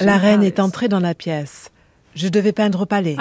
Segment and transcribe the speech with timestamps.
[0.00, 1.70] La reine est entrée dans la pièce.
[2.14, 3.16] Je devais peindre au palais.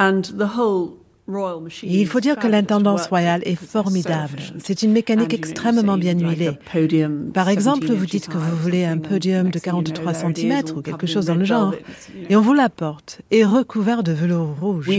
[1.84, 4.40] Et il faut dire que l'intendance royale est formidable.
[4.58, 6.58] C'est une mécanique extrêmement bien huilée.
[7.34, 11.26] Par exemple, vous dites que vous voulez un podium de 43 cm ou quelque chose
[11.28, 11.76] dans le genre,
[12.30, 14.90] et on vous l'apporte, et recouvert de velours rouge.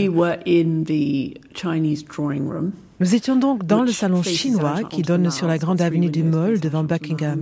[3.01, 6.59] Nous étions donc dans le salon chinois qui donne sur la grande avenue du Mall
[6.59, 7.39] devant Buckingham.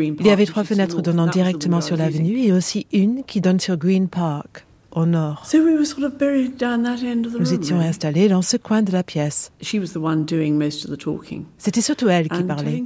[0.00, 3.76] Il y avait trois fenêtres donnant directement sur l'avenue et aussi une qui donne sur
[3.76, 5.46] Green Park au nord.
[7.38, 9.52] Nous étions installés dans ce coin de la pièce.
[11.58, 12.82] C'était surtout elle qui parlait.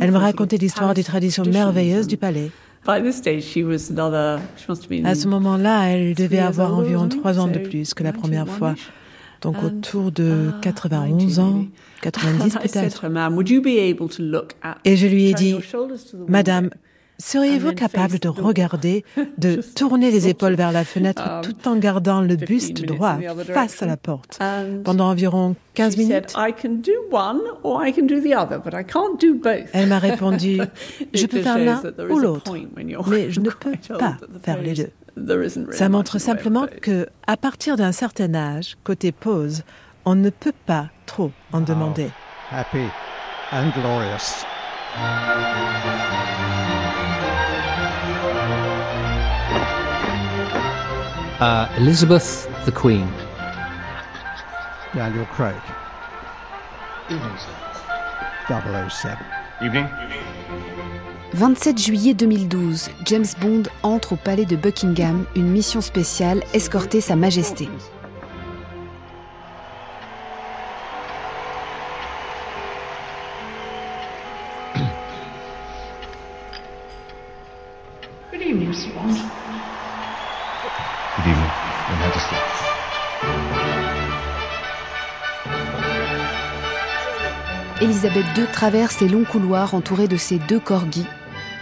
[0.00, 2.52] Elle me racontait l'histoire des traditions merveilleuses du palais.
[2.86, 3.00] À
[5.16, 8.76] ce moment-là, elle devait avoir environ trois ans de plus que la première fois
[9.44, 11.66] donc autour de 91 uh, ans,
[12.00, 13.04] 90 peut-être.
[14.84, 15.54] Et je lui ai dit,
[16.26, 16.70] Madame,
[17.18, 19.04] seriez-vous capable de regarder,
[19.38, 23.18] de tourner les épaules vers la fenêtre um, tout en gardant le buste droit
[23.52, 24.38] face à la porte?
[24.82, 26.34] Pendant environ 15 minutes?
[29.74, 30.58] Elle m'a répondu,
[31.12, 32.54] je peux faire l'un ou l'autre,
[33.10, 34.90] mais je ne peux pas faire les deux.
[35.70, 39.62] Ça montre simplement que, à partir d'un certain âge, côté pause,
[40.04, 42.10] on ne peut pas trop en demander.
[42.50, 42.86] Happy
[43.52, 44.44] and glorious.
[51.40, 53.08] Uh, Elizabeth the Queen.
[54.94, 55.54] Daniel Craig.
[57.10, 58.88] Evening, sir.
[58.88, 59.18] 007.
[59.62, 59.88] Evening.
[61.34, 67.16] 27 juillet 2012, James Bond entre au palais de Buckingham, une mission spéciale escorter Sa
[67.16, 67.68] Majesté.
[78.30, 78.94] Good evening, Mr.
[78.94, 79.16] Bond.
[81.16, 81.50] Good evening,
[81.88, 82.36] Your Majesty.
[87.80, 91.06] Elisabeth II traverse les longs couloirs entourés de ses deux corgis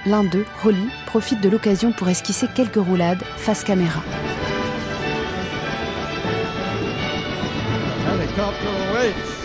[0.07, 4.03] l'un d'eux, Holly, profite de l'occasion pour esquisser quelques roulades face caméra.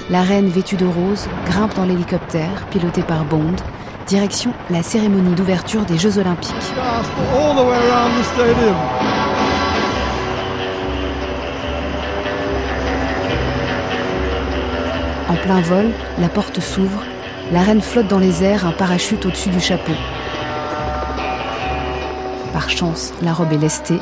[0.09, 3.55] La reine vêtue de rose grimpe dans l'hélicoptère, piloté par Bond,
[4.07, 6.53] direction la cérémonie d'ouverture des Jeux Olympiques.
[15.29, 17.03] En plein vol, la porte s'ouvre,
[17.51, 19.93] la reine flotte dans les airs, un parachute au-dessus du chapeau.
[22.57, 23.99] Par chance, la robe est lestée,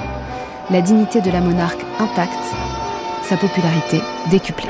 [0.69, 2.45] la dignité de la monarque intacte,
[3.21, 3.99] sa popularité
[4.31, 4.69] décuplée.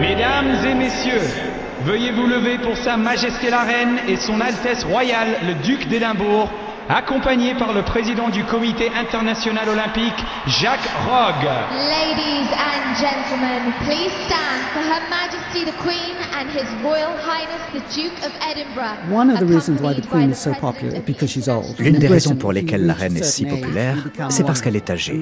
[0.00, 1.28] Mesdames et messieurs,
[1.80, 6.48] veuillez vous lever pour Sa Majesté la Reine et Son Altesse Royale le Duc d'Édimbourg,
[6.88, 11.50] accompagné par le président du Comité international olympique, Jacques Rogge.
[11.72, 17.80] Ladies and gentlemen, please stand for Her Majesty the Queen and His Royal Highness the
[17.94, 18.96] Duke of Edinburgh.
[19.10, 21.78] One of the reasons why the Queen is so popular is because she's old.
[21.78, 23.96] L'une des raisons pour lesquelles la reine est si populaire,
[24.28, 25.20] c'est parce qu'elle est âgée.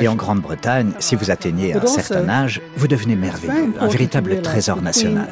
[0.00, 4.82] Et en Grande-Bretagne, si vous atteignez un certain âge, vous devenez merveilleux, un véritable trésor
[4.82, 5.28] national.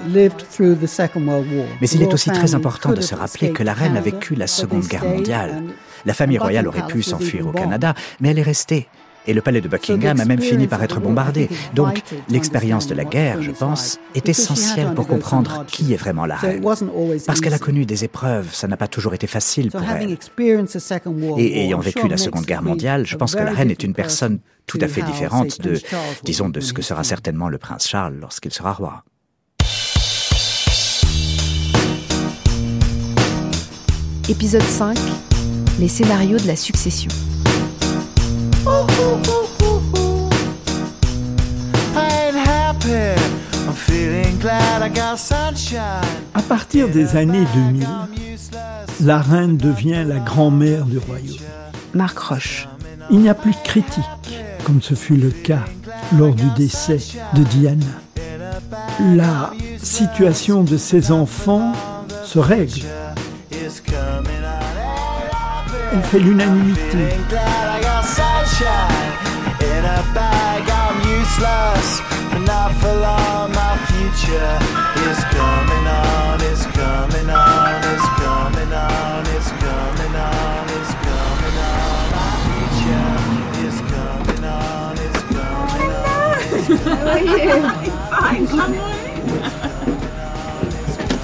[1.80, 4.46] Mais il est aussi très important de se rappeler que la reine a vécu la
[4.46, 5.64] Seconde Guerre mondiale.
[6.06, 8.88] La famille royale aurait pu s'enfuir au Canada, mais elle est restée.
[9.26, 11.48] Et le palais de Buckingham a même fini par être bombardé.
[11.74, 16.36] Donc, l'expérience de la guerre, je pense, est essentielle pour comprendre qui est vraiment la
[16.36, 16.62] reine.
[17.26, 20.16] Parce qu'elle a connu des épreuves, ça n'a pas toujours été facile pour elle.
[21.38, 24.40] Et ayant vécu la Seconde Guerre mondiale, je pense que la reine est une personne
[24.66, 25.78] tout à fait différente de,
[26.24, 29.04] disons, de ce que sera certainement le prince Charles lorsqu'il sera roi.
[34.28, 34.96] Épisode 5
[35.80, 37.08] les scénarios de la succession.
[46.34, 47.86] À partir des années 2000,
[49.02, 51.36] la reine devient la grand-mère du royaume.
[51.94, 52.68] Marc Roche.
[53.10, 54.04] Il n'y a plus de critique,
[54.64, 55.64] comme ce fut le cas
[56.16, 56.98] lors du décès
[57.34, 57.86] de Diana.
[59.14, 59.52] La
[59.82, 61.72] situation de ses enfants
[62.24, 62.82] se règle
[65.92, 66.98] elle fait l'unanimité.
[71.40, 73.52] last, but not for long.
[73.52, 74.58] My future
[75.08, 82.10] is coming on, it's coming on, it's coming on, it's coming on, it's coming on.
[82.16, 83.16] My future
[83.66, 86.36] is coming on, it's coming on.
[86.44, 86.98] It's coming on.
[86.98, 87.54] How are you?
[88.14, 88.44] Fine,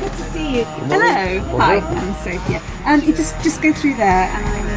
[0.01, 0.65] Good to see you.
[0.65, 1.59] Hello.
[1.59, 2.61] Hi, I'm Sophia.
[2.87, 4.76] Um, you just just go through there and.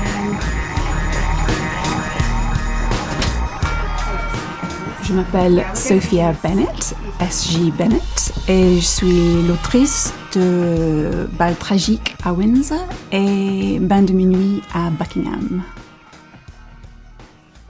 [5.09, 12.85] Je m'appelle Sophia Bennett, SJ Bennett, et je suis l'autrice de Bal tragique à Windsor
[13.11, 15.63] et Bain de minuit à Buckingham.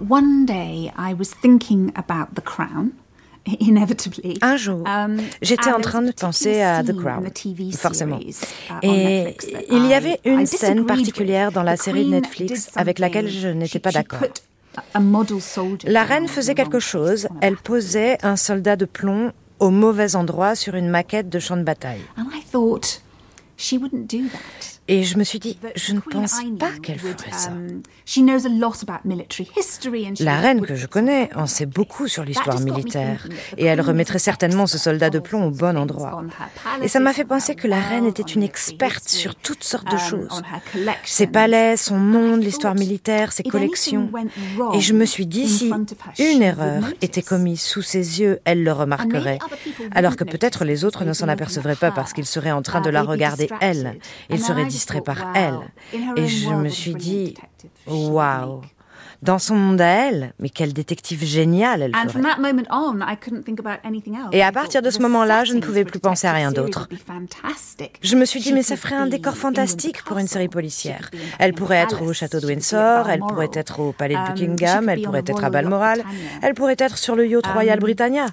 [0.10, 2.92] One day I was thinking about the crown.
[4.42, 7.26] Un jour, um, j'étais en train de penser à The Crown,
[7.72, 8.20] forcément.
[8.20, 8.34] Uh,
[8.84, 9.38] Et
[9.72, 13.80] il y avait une scène particulière dans la série de Netflix avec laquelle je n'étais
[13.80, 14.20] pas d'accord.
[15.86, 20.76] La reine faisait quelque chose, elle posait un soldat de plomb au mauvais endroit sur
[20.76, 22.02] une maquette de champ de bataille.
[24.92, 27.52] Et je me suis dit, je ne pense pas qu'elle ferait ça.
[27.52, 27.84] Um,
[30.20, 33.28] la reine que je connais en sait beaucoup sur l'histoire militaire,
[33.58, 36.24] et elle remettrait certainement ce soldat de plomb au bon endroit.
[36.82, 39.94] Et ça m'a fait penser que la reine était une experte sur toutes sortes de
[39.94, 40.42] um, choses.
[41.06, 44.10] Ses palais, son monde, l'histoire militaire, ses collections.
[44.74, 45.72] Et je me suis dit, si
[46.18, 49.38] une erreur était commise sous ses yeux, elle le remarquerait,
[49.92, 52.90] alors que peut-être les autres ne s'en apercevraient pas parce qu'ils seraient en train de
[52.90, 54.00] la regarder elle.
[54.32, 55.60] Ils seraient distrait par elle.
[56.16, 57.36] Et je me suis dit,
[57.86, 58.62] waouh,
[59.22, 62.22] dans son monde à elle, mais quel détective génial elle ferait.
[64.32, 66.88] Et à partir de ce moment-là, je ne pouvais plus penser à rien d'autre.
[68.02, 71.10] Je me suis dit, mais ça ferait un décor fantastique pour une série policière.
[71.38, 74.90] Elle pourrait être au château de Windsor, elle pourrait être au palais de um, Buckingham,
[74.90, 76.04] elle pourrait être à Balmoral,
[76.42, 78.26] elle pourrait être sur le yacht Royal um, Britannia.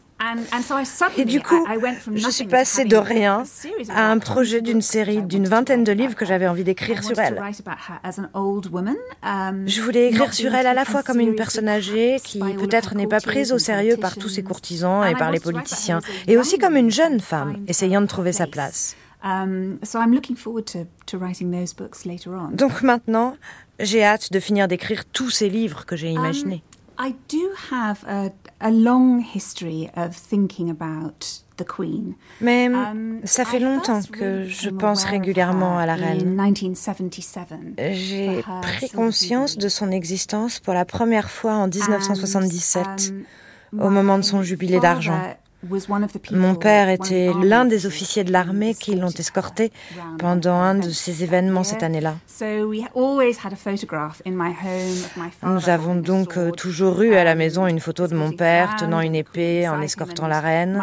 [1.16, 1.66] Et du coup,
[2.14, 3.42] je suis passée de rien
[3.90, 7.40] à un projet d'une série d'une vingtaine de livres que j'avais envie d'écrire sur elle.
[9.22, 12.94] Um, je voulais écrire sur elle à la fois comme une personne âgée qui peut-être
[12.94, 16.58] n'est pas prise au sérieux par tous ses courtisans et par les politiciens, et aussi
[16.58, 18.94] comme une jeune femme essayant de trouver sa place.
[19.24, 19.78] Um,
[22.52, 23.36] Donc maintenant,
[23.80, 26.62] j'ai hâte de finir d'écrire tous ces livres que j'ai imaginés.
[26.98, 28.30] I do have a,
[28.60, 31.45] a long history of thinking about the Queen.
[32.40, 36.36] Mais um, ça fait longtemps que je pense régulièrement à la reine.
[37.78, 42.86] J'ai pris conscience de son existence pour la première fois en 1977,
[43.72, 45.20] um, au moment de son jubilé d'argent.
[46.32, 49.72] Mon père était l'un des officiers de l'armée qui l'ont escorté
[50.18, 52.14] pendant un de ces événements cette année-là.
[55.42, 59.00] Nous avons donc euh, toujours eu à la maison une photo de mon père tenant
[59.00, 60.80] une épée en escortant la reine.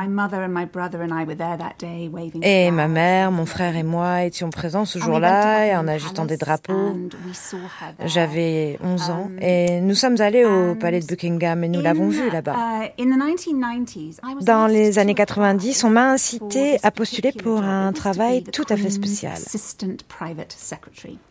[2.41, 6.95] Et ma mère, mon frère et moi étions présents ce jour-là en agitant des drapeaux.
[8.05, 12.09] J'avais 11 ans um, et nous sommes allés au palais de Buckingham et nous l'avons
[12.09, 12.55] vu là-bas.
[12.97, 13.03] Uh,
[14.41, 18.89] Dans les années 90, on m'a incité à postuler pour un travail tout à fait
[18.89, 19.37] spécial.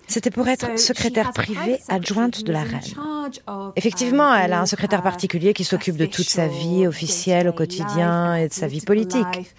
[0.06, 2.80] C'était pour être secrétaire privée adjointe de la reine.
[3.76, 8.36] Effectivement, elle a un secrétaire particulier qui s'occupe de toute sa vie officielle au quotidien
[8.36, 9.54] et de sa vie politique.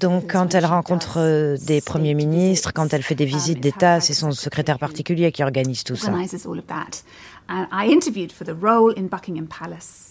[0.00, 4.32] Donc quand elle rencontre des premiers ministres, quand elle fait des visites d'État, c'est son
[4.32, 6.12] secrétaire particulier qui organise tout ça.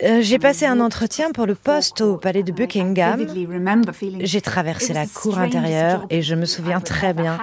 [0.04, 3.26] Euh, j'ai passé un entretien pour le poste au palais de Buckingham.
[4.22, 7.38] J'ai traversé la cour intérieure et je me souviens très bien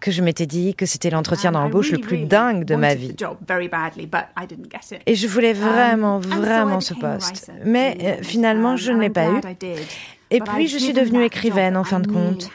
[0.00, 3.14] que je m'étais dit que c'était l'entretien d'embauche le plus dingue de ma vie.
[5.06, 7.52] Et je voulais um, vraiment, vraiment ce poste.
[7.64, 9.40] Mais euh, finalement, je ne l'ai pas eu.
[10.30, 12.50] Et puis, je suis devenue écrivaine en fin de compte.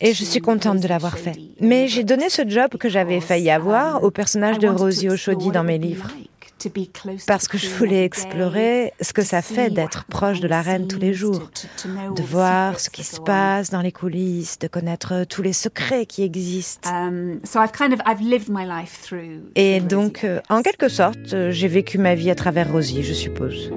[0.00, 1.36] Et je suis contente de l'avoir fait.
[1.60, 5.64] Mais j'ai donné ce job que j'avais failli avoir au personnage de Rosie O'Chaudie dans
[5.64, 6.10] mes livres.
[7.26, 10.98] Parce que je voulais explorer ce que ça fait d'être proche de la reine tous
[10.98, 11.50] les jours,
[12.14, 16.22] de voir ce qui se passe dans les coulisses, de connaître tous les secrets qui
[16.22, 16.90] existent.
[19.54, 23.70] Et donc, euh, en quelque sorte, j'ai vécu ma vie à travers Rosie, je suppose.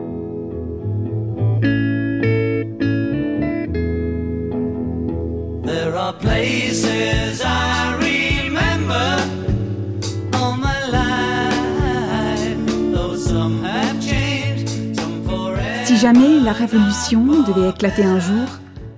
[15.85, 18.47] Si jamais la révolution devait éclater un jour,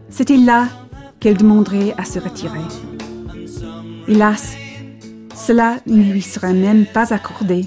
[0.10, 0.70] c'était là
[1.20, 2.62] qu'elle demanderait à se retirer.
[4.08, 4.56] Hélas,
[5.36, 7.66] cela ne lui serait même pas accordé.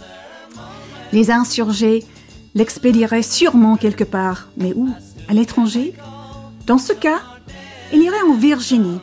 [1.13, 2.03] Les insurgés
[2.55, 4.89] l'expédieraient sûrement quelque part, mais où?
[5.29, 5.93] À l'étranger?
[6.67, 7.21] Dans ce cas,
[7.93, 9.01] il irait en Virginie,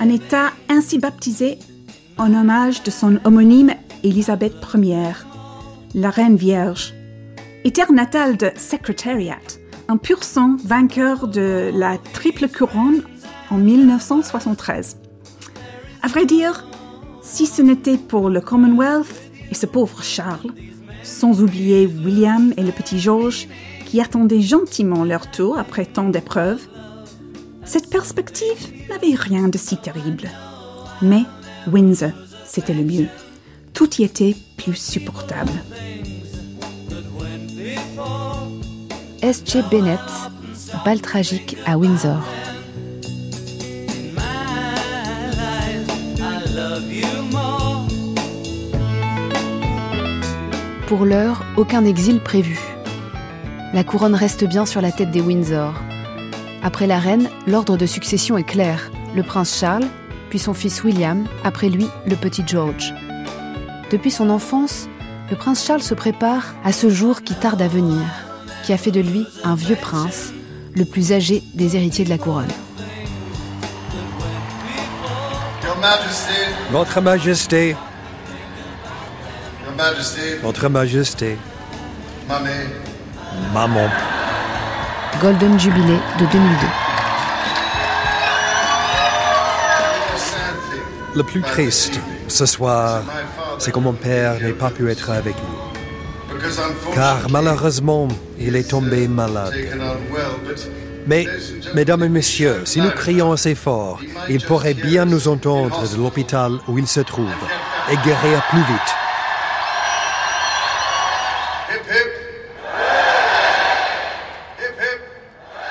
[0.00, 1.58] un État ainsi baptisé
[2.18, 3.72] en hommage de son homonyme
[4.02, 5.12] Élisabeth Ier,
[5.94, 6.94] la Reine Vierge,
[7.64, 9.38] et terre natale de Secretariat,
[9.88, 13.02] un pur sang vainqueur de la triple couronne
[13.50, 14.98] en 1973.
[16.02, 16.66] À vrai dire,
[17.22, 20.52] si ce n'était pour le Commonwealth et ce pauvre Charles,
[21.02, 23.48] sans oublier William et le petit George,
[23.86, 26.66] qui attendaient gentiment leur tour après tant d'épreuves,
[27.66, 30.30] cette perspective n'avait rien de si terrible.
[31.02, 31.24] Mais
[31.66, 32.12] Windsor,
[32.44, 33.08] c'était le mieux.
[33.74, 35.52] Tout y était plus supportable.
[39.20, 39.62] S.J.
[39.70, 40.00] Bennett,
[40.84, 42.22] Bal tragique à Windsor.
[50.86, 52.58] Pour l'heure, aucun exil prévu.
[53.74, 55.74] La couronne reste bien sur la tête des Windsor.
[56.66, 58.90] Après la reine, l'ordre de succession est clair.
[59.14, 59.86] Le prince Charles,
[60.30, 62.92] puis son fils William, après lui le petit George.
[63.92, 64.88] Depuis son enfance,
[65.30, 68.02] le prince Charles se prépare à ce jour qui tarde à venir,
[68.64, 70.32] qui a fait de lui un vieux prince,
[70.74, 72.50] le plus âgé des héritiers de la couronne.
[76.72, 77.76] Votre Majesté,
[80.42, 81.38] votre Majesté.
[83.54, 83.88] Maman.
[85.20, 86.66] Golden Jubilé de 2002.
[91.14, 93.02] Le plus triste ce soir,
[93.58, 96.92] c'est que mon père n'ait pas pu être avec nous.
[96.94, 98.08] Car malheureusement,
[98.38, 99.54] il est tombé malade.
[101.06, 101.26] Mais,
[101.74, 106.58] mesdames et messieurs, si nous crions assez fort, il pourrait bien nous entendre de l'hôpital
[106.68, 107.32] où il se trouve
[107.90, 109.05] et guérir plus vite.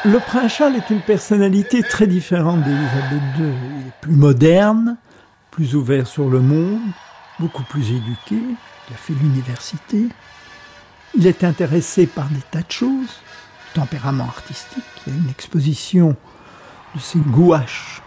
[0.05, 3.45] Le prince Charles est une personnalité très différente d'Élisabeth II.
[3.79, 4.97] Il est plus moderne,
[5.50, 6.79] plus ouvert sur le monde,
[7.39, 8.35] beaucoup plus éduqué.
[8.35, 10.05] Il a fait l'université.
[11.15, 13.19] Il est intéressé par des tas de choses.
[13.74, 14.83] Tempérament artistique.
[15.07, 16.15] Il y a une exposition
[16.93, 18.03] de ses gouaches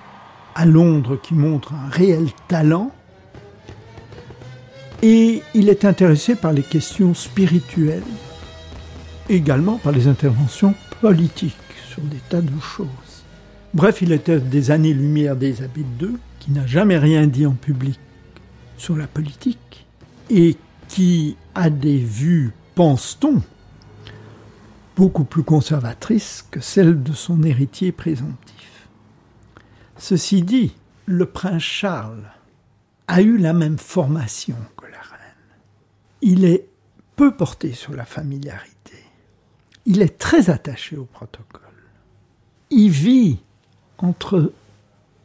[0.55, 2.93] à Londres qui montre un réel talent.
[5.02, 8.05] Et il est intéressé par les questions spirituelles,
[9.28, 11.57] également par les interventions politiques
[12.00, 13.25] des tas de choses.
[13.75, 17.99] Bref, il était des années-lumière d'Elisabeth II, qui n'a jamais rien dit en public
[18.76, 19.87] sur la politique,
[20.31, 20.57] et
[20.88, 23.43] qui a des vues, pense-t-on,
[24.97, 28.88] beaucoup plus conservatrices que celles de son héritier présomptif.
[29.97, 30.75] Ceci dit,
[31.07, 32.31] le prince Charles
[33.07, 35.59] a eu la même formation que la reine.
[36.21, 36.67] Il est
[37.17, 39.05] peu porté sur la familiarité.
[39.87, 41.68] Il est très attaché au protocole.
[42.71, 43.39] Il vit
[43.99, 44.53] entre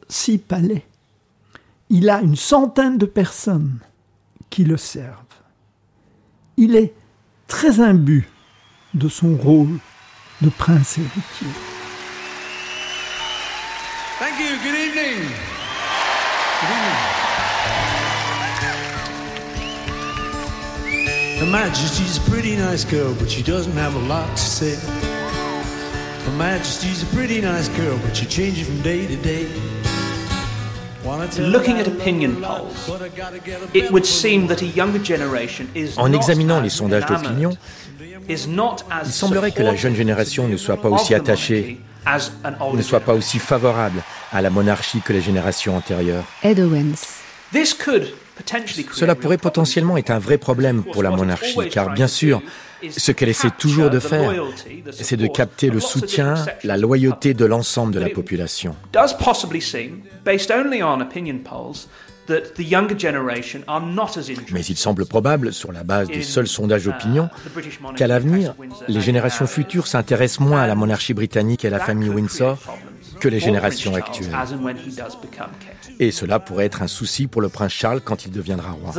[0.07, 0.85] six palais.
[1.89, 3.79] Il a une centaine de personnes
[4.49, 5.17] qui le servent.
[6.57, 6.93] Il est
[7.47, 8.29] très imbu
[8.93, 9.79] de son rôle
[10.41, 11.47] de prince héritier.
[14.19, 14.57] Thank you.
[14.63, 15.29] Good evening.
[16.61, 17.23] Good evening.
[21.39, 25.12] Her Majesty's a pretty nice girl, but she doesn't have a lot to say.
[26.37, 29.47] Majesty's a pretty nice girl, but she changes from day to day.
[31.37, 32.89] Looking at opinion polls,
[33.73, 37.55] it would seem that a younger generation is En examinant les sondages d'opinion,
[38.27, 38.37] il
[39.11, 41.79] semblerait que la jeune génération ne soit pas aussi attachée,
[42.73, 46.23] ne soit pas aussi favorable à la monarchie que les générations antérieures.
[46.41, 47.21] Ed Owens.
[48.93, 52.41] Cela pourrait potentiellement être un vrai problème pour la monarchie, car bien sûr,
[52.91, 54.33] ce qu'elle essaie toujours de faire,
[54.91, 58.75] c'est de capter le soutien, la loyauté de l'ensemble de la population.
[64.51, 67.29] Mais il semble probable, sur la base des seuls sondages d'opinion,
[67.95, 68.55] qu'à l'avenir,
[68.87, 72.57] les générations futures s'intéressent moins à la monarchie britannique et à la famille Windsor
[73.19, 74.35] que les générations actuelles.
[75.99, 78.91] Et cela pourrait être un souci pour le prince Charles quand il deviendra roi.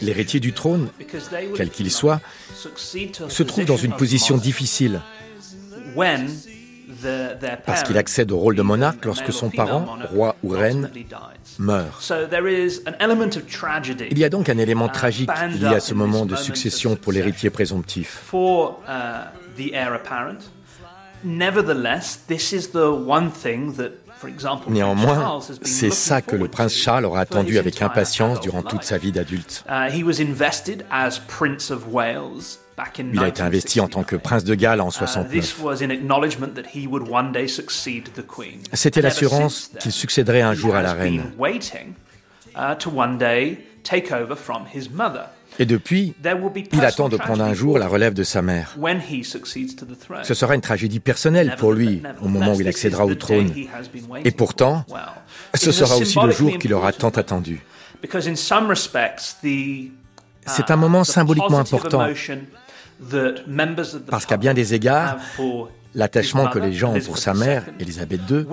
[0.00, 0.88] L'héritier du trône,
[1.56, 2.20] quel qu'il soit,
[2.54, 5.00] se trouve dans une position difficile.
[7.66, 10.90] Parce qu'il accède au rôle de monarque lorsque son parent, roi ou reine,
[11.58, 12.12] meurt.
[14.10, 17.50] Il y a donc un élément tragique lié à ce moment de succession pour l'héritier
[17.50, 18.24] présomptif.
[24.68, 29.12] Néanmoins, c'est ça que le prince Charles aura attendu avec impatience durant toute sa vie
[29.12, 29.64] d'adulte.
[29.68, 29.88] Uh,
[33.12, 35.34] Il a été investi en tant que prince de Galles en 69.
[35.34, 35.74] Uh,
[38.72, 41.24] C'était l'assurance qu'il succéderait un jour à la reine.
[45.58, 46.14] Et depuis,
[46.72, 48.76] il attend de prendre un jour la relève de sa mère.
[50.22, 53.52] Ce sera une tragédie personnelle pour lui au moment où il accédera au trône.
[54.24, 54.84] Et pourtant,
[55.54, 57.60] ce sera aussi le jour qu'il aura tant attendu.
[60.46, 62.08] C'est un moment symboliquement important
[64.10, 65.18] parce qu'à bien des égards,
[65.98, 68.46] L'attachement que les gens ont pour sa mère, Élisabeth II,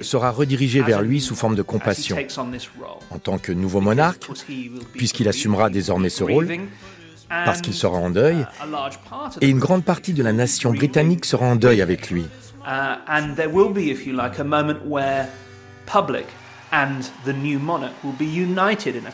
[0.00, 2.16] sera redirigé vers lui sous forme de compassion.
[3.10, 4.26] En tant que nouveau monarque,
[4.94, 6.48] puisqu'il assumera désormais ce rôle,
[7.28, 8.46] parce qu'il sera en deuil,
[9.42, 12.24] et une grande partie de la nation britannique sera en deuil avec lui.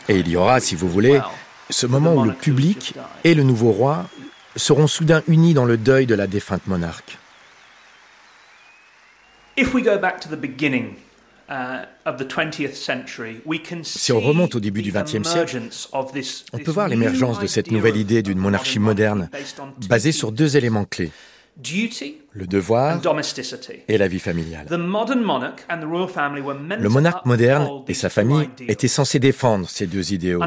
[0.07, 1.19] Et il y aura, si vous voulez,
[1.69, 2.93] ce moment où le public
[3.25, 4.05] et le nouveau roi
[4.55, 7.17] seront soudain unis dans le deuil de la défunte monarque.
[13.83, 15.61] Si on remonte au début du XXe siècle,
[15.93, 19.29] on peut voir l'émergence de cette nouvelle idée d'une monarchie moderne
[19.87, 21.11] basée sur deux éléments clés
[22.33, 22.99] le devoir
[23.87, 24.67] et la vie familiale.
[24.69, 24.77] Le
[26.89, 30.41] monarque moderne et sa famille étaient censés défendre ces deux idéaux.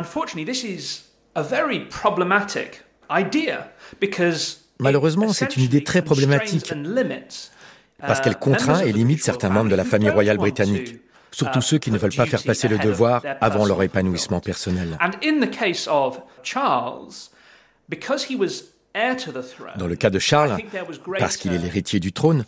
[4.80, 6.73] Malheureusement, c'est une idée très problématique
[7.99, 11.00] parce qu'elle uh, contraint et limite certains membres de la famille royale britannique,
[11.33, 14.97] surtout uh, ceux qui ne veulent pas faire passer le devoir avant leur épanouissement personnel.
[19.76, 20.59] Dans le cas de Charles,
[21.19, 22.45] parce qu'il est l'héritier du trône,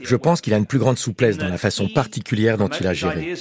[0.00, 2.92] je pense qu'il a une plus grande souplesse dans la façon particulière dont il a
[2.92, 3.34] géré.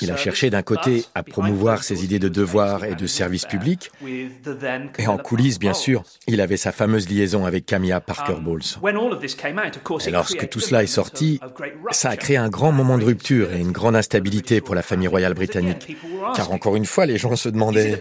[0.00, 3.90] Il a cherché d'un côté à promouvoir ses idées de devoir et de service public,
[4.98, 8.62] et en coulisses, bien sûr, il avait sa fameuse liaison avec Camilla Parker Bowles.
[10.06, 11.40] Et lorsque tout cela est sorti,
[11.90, 15.08] ça a créé un grand moment de rupture et une grande instabilité pour la famille
[15.08, 15.96] royale britannique.
[16.34, 18.00] Car encore une fois, les gens se demandaient,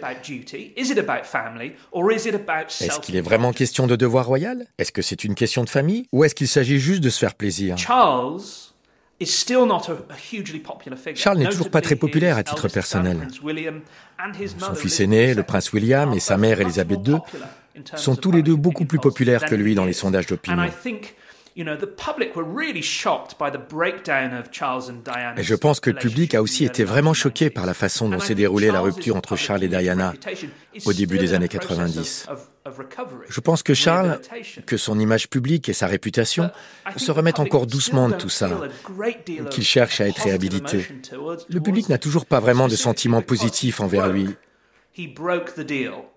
[2.79, 4.65] est-ce qu'il est vraiment question de devoir royal?
[4.77, 6.07] Est-ce que c'est une question de famille?
[6.11, 7.77] Ou est-ce qu'il s'agit juste de se faire plaisir?
[7.77, 8.39] Charles
[11.37, 13.27] n'est toujours pas très populaire à titre personnel.
[14.57, 17.17] Son fils aîné, le prince William, et sa mère, Elisabeth II,
[17.95, 20.69] sont tous les deux beaucoup plus populaires que lui dans les sondages d'opinion.
[21.55, 21.63] Et
[25.43, 28.35] je pense que le public a aussi été vraiment choqué par la façon dont s'est
[28.35, 30.13] déroulée la rupture entre Charles et Diana
[30.85, 32.27] au début des années 90.
[33.29, 34.19] Je pense que Charles,
[34.65, 36.49] que son image publique et sa réputation
[36.97, 38.49] se remettent encore doucement de tout ça,
[39.51, 40.87] qu'il cherche à être réhabilité.
[41.49, 44.29] Le public n'a toujours pas vraiment de sentiments positifs envers lui.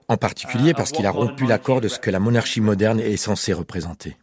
[0.09, 3.53] En particulier parce qu'il a rompu l'accord de ce que la monarchie moderne est censée
[3.53, 4.17] représenter.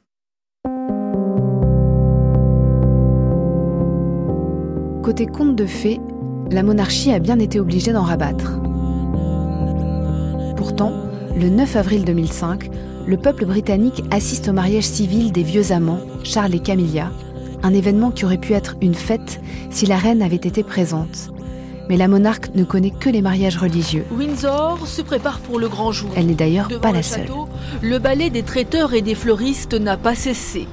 [5.04, 6.00] Côté conte de fées,
[6.50, 8.54] la monarchie a bien été obligée d'en rabattre.
[10.56, 10.94] Pourtant,
[11.36, 12.70] le 9 avril 2005,
[13.06, 17.12] le peuple britannique assiste au mariage civil des vieux amants, Charles et Camilla,
[17.64, 21.32] un événement qui aurait pu être une fête si la reine avait été présente.
[21.90, 24.06] Mais la monarque ne connaît que les mariages religieux.
[24.18, 26.12] Windsor se prépare pour le grand jour.
[26.16, 27.28] Elle n'est d'ailleurs pas la seule.
[27.82, 30.66] le ballet des traiteurs et des fleuristes n'a pas cessé.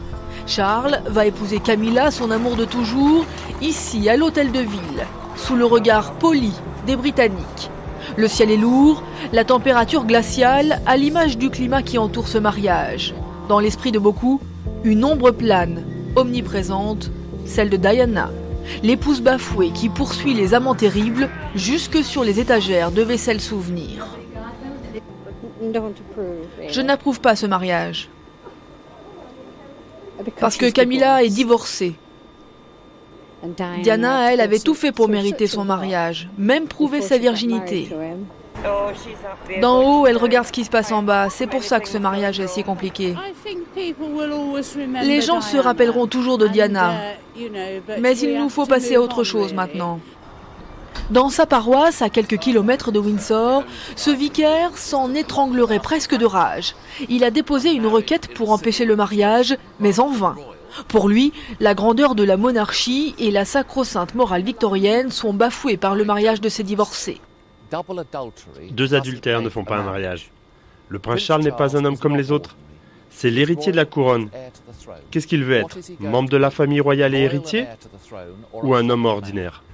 [0.50, 3.24] Charles va épouser Camilla, son amour de toujours,
[3.62, 6.52] ici à l'hôtel de ville, sous le regard poli
[6.88, 7.70] des Britanniques.
[8.16, 13.14] Le ciel est lourd, la température glaciale, à l'image du climat qui entoure ce mariage.
[13.48, 14.40] Dans l'esprit de beaucoup,
[14.82, 15.84] une ombre plane,
[16.16, 17.12] omniprésente,
[17.46, 18.30] celle de Diana,
[18.82, 24.08] l'épouse bafouée qui poursuit les amants terribles jusque sur les étagères de vaisselle souvenir.
[26.68, 28.08] Je n'approuve pas ce mariage.
[30.38, 31.94] Parce que Camilla est divorcée.
[33.82, 37.88] Diana, elle, avait tout fait pour mériter son mariage, même prouver sa virginité.
[39.60, 41.30] D'en haut, elle regarde ce qui se passe en bas.
[41.30, 43.14] C'est pour ça que ce mariage est si compliqué.
[45.02, 46.92] Les gens se rappelleront toujours de Diana.
[47.98, 50.00] Mais il nous faut passer à autre chose maintenant.
[51.08, 53.64] Dans sa paroisse, à quelques kilomètres de Windsor,
[53.96, 56.74] ce vicaire s'en étranglerait presque de rage.
[57.08, 60.36] Il a déposé une requête pour empêcher le mariage, mais en vain.
[60.86, 65.96] Pour lui, la grandeur de la monarchie et la sacro-sainte morale victorienne sont bafouées par
[65.96, 67.20] le mariage de ces divorcés.
[68.70, 70.30] Deux adultères ne font pas un mariage.
[70.88, 72.56] Le prince Charles n'est pas un homme comme les autres.
[73.10, 74.28] C'est l'héritier de la couronne.
[75.10, 75.78] Qu'est-ce qu'il veut être?
[75.98, 77.66] Membre de la famille royale et héritier?
[78.52, 79.64] Ou un homme ordinaire?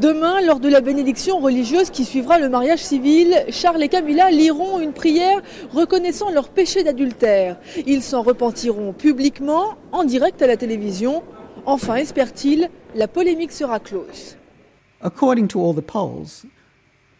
[0.00, 4.78] Demain, lors de la bénédiction religieuse qui suivra le mariage civil, Charles et Camilla liront
[4.78, 5.40] une prière
[5.72, 7.56] reconnaissant leur péché d'adultère.
[7.86, 11.22] Ils s'en repentiront publiquement, en direct à la télévision.
[11.64, 14.36] Enfin, espère-t-il, la polémique sera close.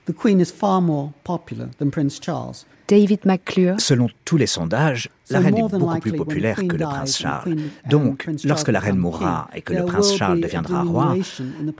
[0.07, 2.67] The Queen is far more popular than Prince Charles.
[2.89, 3.81] David McClure.
[3.81, 7.57] Selon tous les sondages, la reine est beaucoup plus populaire que le prince Charles.
[7.89, 11.17] Donc, lorsque la reine mourra et que le prince Charles deviendra roi,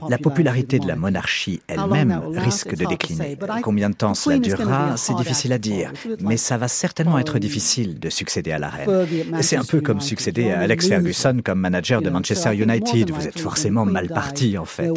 [0.09, 3.37] la popularité de la monarchie elle-même risque de décliner.
[3.61, 7.99] Combien de temps cela durera, c'est difficile à dire, mais ça va certainement être difficile
[7.99, 9.07] de succéder à la reine.
[9.41, 13.11] C'est un peu comme succéder à Alex Ferguson comme manager de Manchester United.
[13.11, 14.91] Vous êtes forcément mal parti, en fait.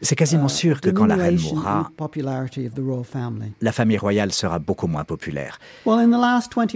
[0.00, 1.90] C'est quasiment sûr que quand la reine mourra,
[3.60, 5.58] la famille royale sera beaucoup moins populaire.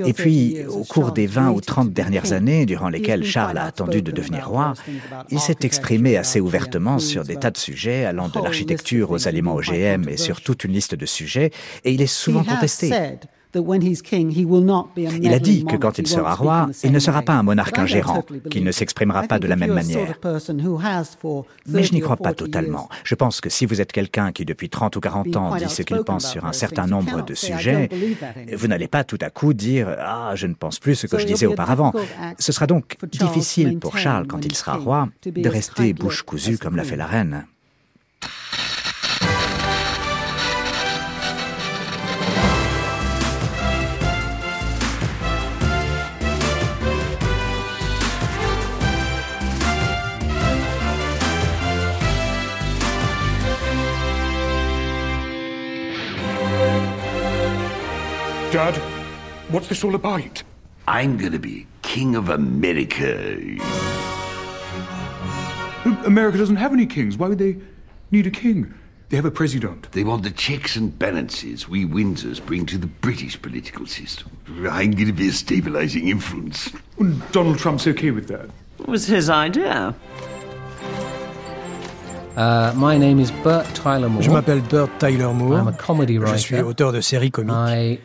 [0.04, 4.02] Et puis, au cours des 20 ou 30 dernières années durant lesquelles Charles a attendu
[4.02, 4.74] de devenir roi,
[5.30, 9.54] il s'est exprimé assez ouvertement sur des tas de sujets allant de l'architecture aux aliments
[9.54, 11.50] OGM et sur toute une liste de sujets,
[11.84, 12.90] et il est souvent contesté.
[14.96, 18.24] Il a dit que quand il sera roi, il ne sera pas un monarque ingérant,
[18.50, 20.18] qu'il ne s'exprimera pas de la même manière.
[21.66, 22.88] Mais je n'y crois pas totalement.
[23.04, 25.82] Je pense que si vous êtes quelqu'un qui depuis 30 ou 40 ans dit ce
[25.82, 27.88] qu'il pense sur un certain nombre de sujets,
[28.52, 31.26] vous n'allez pas tout à coup dire⁇ Ah, je ne pense plus ce que je
[31.26, 31.90] disais auparavant⁇
[32.38, 36.76] Ce sera donc difficile pour Charles, quand il sera roi, de rester bouche cousue comme
[36.76, 37.46] l'a fait la reine.
[58.54, 58.76] Dad,
[59.50, 60.44] what's this all about?
[60.86, 63.28] I'm gonna be King of America.
[66.06, 67.16] America doesn't have any kings.
[67.16, 67.56] Why would they
[68.12, 68.72] need a king?
[69.08, 69.90] They have a president.
[69.90, 74.30] They want the checks and balances we Windsors bring to the British political system.
[74.70, 76.70] I'm going to be a stabilizing influence.
[77.00, 78.48] And Donald Trump's okay with that?
[78.78, 79.96] It was his idea.
[82.36, 84.22] Uh, my name is Bert Tyler Moore.
[84.22, 85.58] Je m'appelle Bert Tyler Moore.
[85.58, 86.38] I'm a comedy writer.
[86.38, 87.52] Je suis auteur de séries comiques.
[87.52, 87.98] I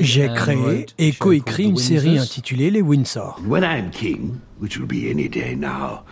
[0.00, 3.40] J'ai créé et coécrit une série intitulée Les Windsor.
[3.46, 6.04] When I'm king, which will be any day now,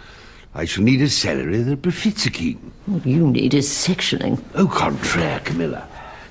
[0.54, 2.58] I shall need a salary that befits a king.
[2.86, 4.38] What you need is sectioning.
[4.56, 5.86] Au contraire, Camilla.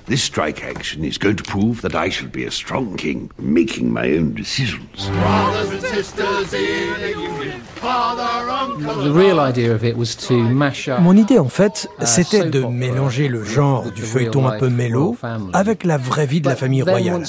[0.08, 3.92] This strike action is going to prove that I shall be a strong king, making
[3.92, 5.10] my own decisions.
[5.10, 10.34] Brothers and sisters in a union, father, uncle, the real idea of it was to
[10.34, 14.68] mash up, Mon idée, en fait, c'était de mélanger le genre du feuilleton un peu
[14.68, 15.16] mélo
[15.52, 17.24] avec la vraie vie de la famille royale.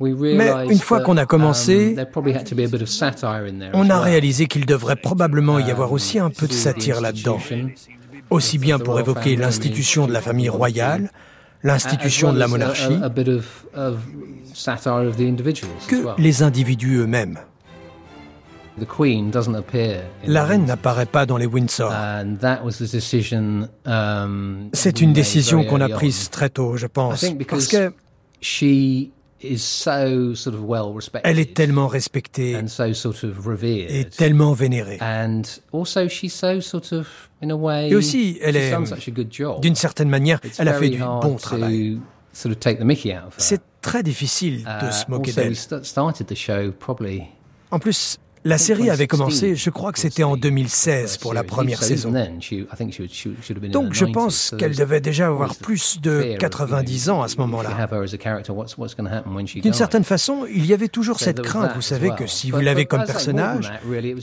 [0.00, 1.96] Mais une fois qu'on a commencé,
[3.74, 7.40] on a réalisé qu'il devrait probablement y avoir aussi un peu de satire là-dedans
[8.30, 11.10] aussi bien pour évoquer l'institution de la famille royale,
[11.62, 12.98] l'institution de la monarchie,
[15.88, 17.38] que les individus eux-mêmes.
[20.26, 21.92] La reine n'apparaît pas dans les Windsor.
[23.84, 27.92] Um, C'est une décision qu'on a prise très tôt, je pense, parce que
[31.24, 32.56] elle est tellement respectée
[33.88, 34.98] et tellement vénérée.
[37.82, 38.74] Et aussi, elle est,
[39.60, 41.98] d'une certaine manière, elle a fait du bon travail.
[43.38, 45.56] C'est très difficile de se uh, moquer d'elle.
[47.72, 51.82] En plus, la série avait commencé, je crois que c'était en 2016 pour la première
[51.82, 52.12] saison.
[53.70, 57.88] Donc je pense qu'elle devait déjà avoir plus de 90 ans à ce moment-là.
[59.62, 62.86] D'une certaine façon, il y avait toujours cette crainte, vous savez, que si vous l'avez
[62.86, 63.70] comme personnage,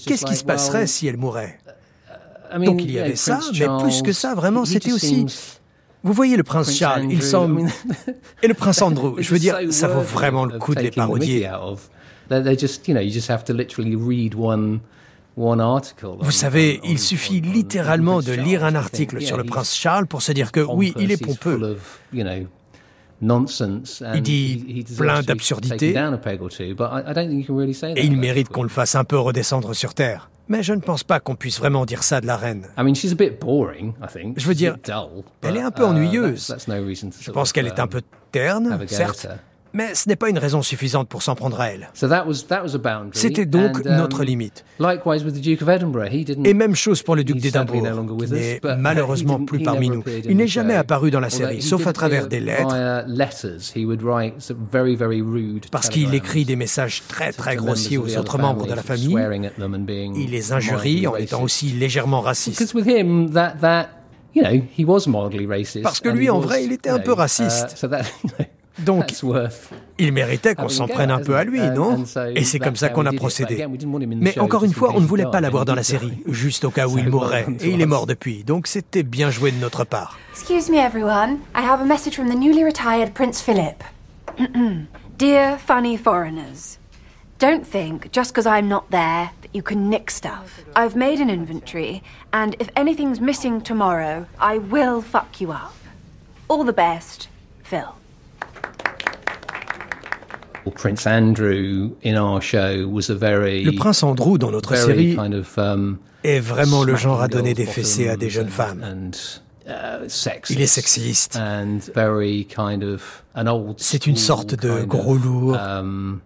[0.06, 1.58] qu'est-ce qui se passerait si elle mourait?
[2.64, 5.26] Donc il y avait ça, mais plus que ça, vraiment, c'était aussi...
[6.04, 7.66] Vous voyez le prince Charles, il semble...
[8.44, 11.50] Et le prince Andrew, je veux dire, ça vaut vraiment le coup de les parodier.
[16.20, 20.32] Vous savez, il suffit littéralement de lire un article sur le prince Charles pour se
[20.32, 21.78] dire que oui, il est pompeux.
[23.22, 25.96] Il dit plein d'absurdités
[27.96, 30.30] et il mérite qu'on le fasse un peu redescendre sur Terre.
[30.50, 32.66] Mais je ne pense pas qu'on puisse vraiment dire ça de la reine.
[32.78, 34.78] Je veux dire,
[35.42, 36.56] elle est un peu uh, ennuyeuse.
[37.20, 39.28] Je pense qu'elle est un peu terne, certes,
[39.78, 41.90] mais ce n'est pas une raison suffisante pour s'en prendre à elle.
[43.14, 44.66] C'était donc notre limite.
[46.44, 47.84] Et même chose pour le duc d'Édimbourg,
[48.26, 50.04] qui n'est malheureusement plus parmi nous.
[50.28, 53.06] Il n'est jamais apparu dans la série, sauf à travers des lettres,
[55.72, 59.16] parce qu'il écrit des messages très très grossiers aux autres membres de la famille.
[60.16, 62.58] Il les injurie en étant aussi légèrement raciste.
[65.84, 67.86] Parce que lui, en vrai, il était un peu raciste.
[68.80, 69.12] Donc,
[69.98, 72.04] Il méritait qu'on s'en prenne un peu à lui, non
[72.36, 73.66] Et c'est comme ça qu'on a procédé.
[74.08, 76.88] Mais encore une fois, on ne voulait pas l'avoir dans la série, juste au cas
[76.88, 77.48] où il mourrait.
[77.62, 80.18] Et il est mort depuis, donc c'était bien joué de notre part.
[80.34, 81.40] Excuse me, everyone.
[81.56, 83.84] I have a message from the newly retired Prince Philip.
[85.18, 86.78] Dear funny foreigners,
[87.40, 90.62] don't think just because I'm not there that you can nick stuff.
[90.76, 95.74] I've made an inventory, and if anything's missing tomorrow, I will fuck you up.
[96.48, 97.30] All the best,
[97.64, 97.96] Phil.
[100.72, 105.34] Prince Andrew in our show was a very, le prince Andrew dans notre série kind
[105.34, 108.84] of, um, est vraiment le genre à donner des fessées à des jeunes femmes.
[108.84, 109.12] And,
[109.68, 110.08] uh,
[110.50, 111.36] Il est sexiste.
[111.38, 115.56] And very kind of an old C'est une sorte de gros lourd.
[115.56, 116.22] Um,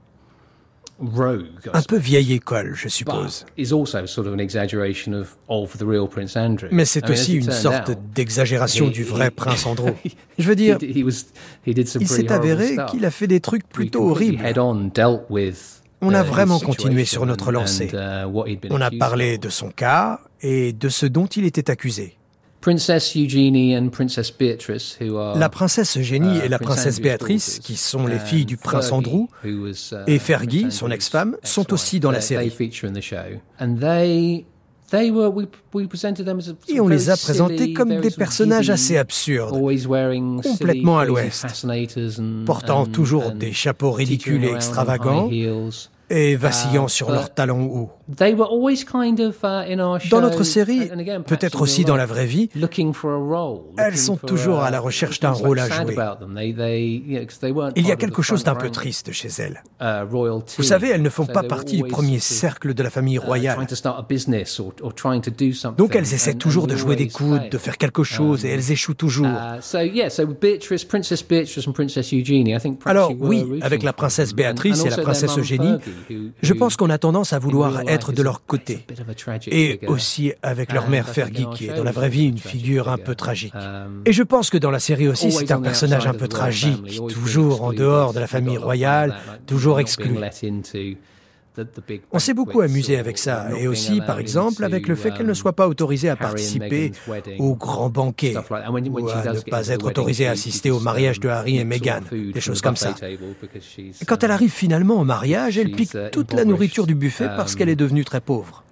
[1.73, 3.45] un peu vieille école, je suppose.
[6.71, 9.91] Mais c'est aussi une sorte d'exagération du vrai prince Andrew.
[10.37, 14.43] Je veux dire, il s'est avéré qu'il a fait des trucs plutôt horribles.
[16.03, 17.91] On a uh, vraiment continué sur notre lancée.
[17.93, 18.25] Uh,
[18.71, 22.17] On a parlé de son cas et de ce dont il était accusé.
[25.35, 29.27] La princesse Eugénie uh, et la princesse Béatrice, qui sont les filles du prince Andrew,
[29.43, 29.73] uh,
[30.07, 32.51] et Fergie, son ex-femme, sont aussi dans la série.
[36.67, 39.59] Et on les a présentés comme des personnages assez absurdes,
[40.43, 41.65] complètement à l'ouest,
[42.45, 45.29] portant toujours des chapeaux ridicules et extravagants,
[46.09, 47.89] et vacillant sur uh, leurs talons hauts.
[48.11, 50.89] Uh, dans notre série,
[51.25, 52.49] peut-être aussi dans la vraie vie,
[53.77, 55.95] elles sont toujours à la recherche d'un rôle à jouer.
[57.75, 59.63] Il y a quelque chose d'un peu triste chez elles.
[59.81, 60.05] Uh,
[60.57, 63.57] Vous savez, elles ne font pas partie du premier cercle de la famille royale.
[65.77, 68.93] Donc elles essaient toujours de jouer des coudes, de faire quelque chose, et elles échouent
[68.93, 69.27] toujours.
[72.85, 75.77] Alors oui, avec la princesse Béatrice et la princesse Eugénie,
[76.41, 78.85] je pense qu'on a tendance à vouloir être de leur côté.
[79.47, 82.97] Et aussi avec leur mère Fergie, qui est dans la vraie vie une figure un
[82.97, 83.53] peu tragique.
[84.05, 87.63] Et je pense que dans la série aussi, c'est un personnage un peu tragique, toujours
[87.63, 90.17] en dehors de la famille royale, toujours exclu.
[92.11, 95.33] On s'est beaucoup amusé avec ça, et aussi, par exemple, avec le fait qu'elle ne
[95.33, 96.91] soit pas autorisée à participer
[97.39, 98.55] au grand banquet, ou
[99.09, 102.61] à ne pas être autorisée à assister au mariage de Harry et Meghan, des choses
[102.61, 102.93] comme ça.
[103.01, 107.55] Et quand elle arrive finalement au mariage, elle pique toute la nourriture du buffet parce
[107.55, 108.63] qu'elle est devenue très pauvre.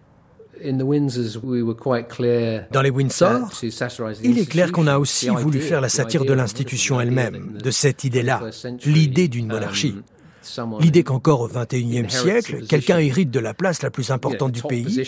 [2.71, 3.51] Dans les Windsor,
[4.23, 8.03] il est clair qu'on a aussi voulu faire la satire de l'institution elle-même, de cette
[8.03, 8.41] idée-là,
[8.85, 9.95] l'idée d'une monarchie.
[10.79, 15.01] L'idée qu'encore au XXIe siècle, quelqu'un hérite de la place la plus importante du pays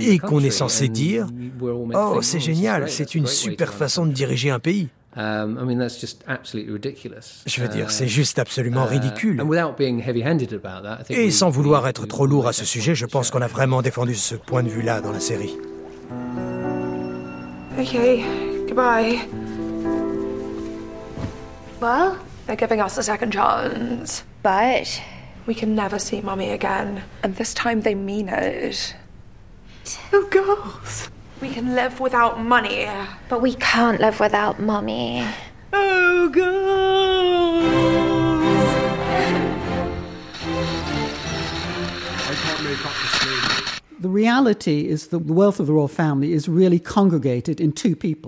[0.00, 1.26] et qu'on est censé dire⁇
[1.94, 5.58] Oh, c'est génial, c'est une super façon de diriger un pays um,
[7.46, 9.42] Je veux dire, c'est juste absolument uh, ridicule.
[11.10, 14.14] Et sans vouloir être trop lourd à ce sujet, je pense qu'on a vraiment défendu
[14.14, 15.56] ce point de vue-là dans la série.
[17.78, 17.94] Ok,
[18.68, 19.18] goodbye.
[21.80, 24.24] Well, they're giving us a second chance.
[24.46, 25.02] But
[25.44, 27.02] we can never see Mummy again.
[27.24, 28.94] And this time they mean it.
[30.12, 31.10] Oh, girls.
[31.40, 32.88] We can live without money.
[33.28, 35.26] But we can't live without Mummy.
[35.72, 38.05] Oh, girls.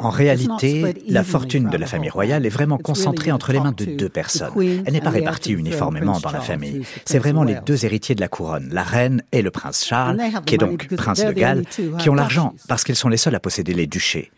[0.01, 3.85] En réalité, la fortune de la famille royale est vraiment concentrée entre les mains de
[3.85, 4.53] deux personnes.
[4.87, 6.83] Elle n'est pas répartie uniformément dans la famille.
[7.05, 10.55] C'est vraiment les deux héritiers de la couronne, la reine et le prince Charles, qui
[10.55, 11.65] est donc prince de Galles,
[11.99, 14.31] qui ont l'argent parce qu'ils sont les seuls à posséder les duchés.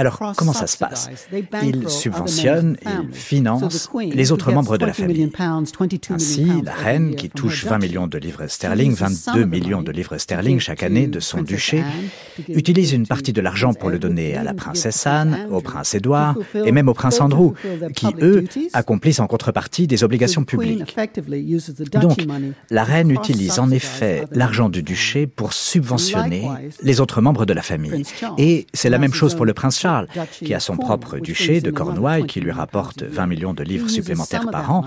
[0.00, 1.10] Alors, comment ça se passe
[1.62, 5.30] Ils subventionnent, ils financent les autres membres de la famille.
[6.08, 10.58] Ainsi, la reine, qui touche 20 millions de livres sterling, 22 millions de livres sterling
[10.58, 11.84] chaque année de son duché,
[12.48, 16.34] utilise une partie de l'argent pour le donner à la princesse Anne, au prince Édouard
[16.54, 17.52] et même au prince Andrew,
[17.94, 20.96] qui, eux, accomplissent en contrepartie des obligations publiques.
[22.00, 22.24] Donc,
[22.70, 26.48] la reine utilise en effet l'argent du duché pour subventionner
[26.82, 28.02] les autres membres de la famille.
[28.38, 29.89] Et c'est la même chose pour le prince Charles
[30.30, 34.50] qui a son propre duché de Cornouailles qui lui rapporte 20 millions de livres supplémentaires
[34.50, 34.84] par an,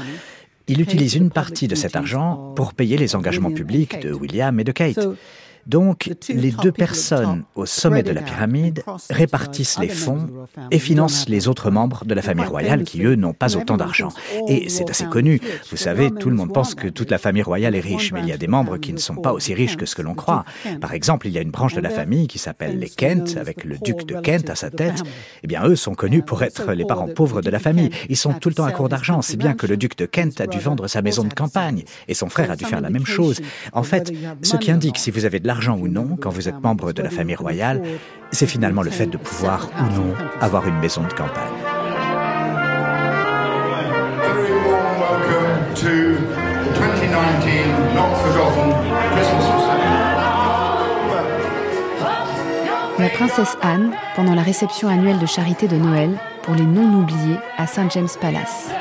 [0.68, 4.64] il utilise une partie de cet argent pour payer les engagements publics de William et
[4.64, 5.00] de Kate.
[5.66, 10.28] Donc, les deux personnes au sommet de la pyramide répartissent les fonds
[10.72, 14.10] et financent les autres membres de la famille royale qui, eux, n'ont pas autant d'argent.
[14.48, 15.40] Et c'est assez connu.
[15.70, 18.28] Vous savez, tout le monde pense que toute la famille royale est riche, mais il
[18.28, 20.46] y a des membres qui ne sont pas aussi riches que ce que l'on croit.
[20.82, 23.64] Par exemple, il y a une branche de la famille qui s'appelle les Kent, avec
[23.64, 25.02] le duc de Kent à sa tête.
[25.44, 27.90] Eh bien, eux sont connus pour être les parents pauvres de la famille.
[28.10, 30.42] Ils sont tout le temps à court d'argent, si bien que le duc de Kent
[30.42, 33.06] a dû vendre sa maison de campagne, et son frère a dû faire la même
[33.06, 33.42] chose.
[33.72, 36.62] En fait, ce qui indique si vous avez de l'argent ou non quand vous êtes
[36.64, 37.84] membre de la famille royale,
[38.32, 41.54] c'est finalement le fait de pouvoir ou non avoir une maison de campagne.
[52.98, 57.68] La princesse Anne pendant la réception annuelle de charité de Noël pour les non-oubliés à
[57.68, 57.92] St.
[57.92, 58.72] James Palace.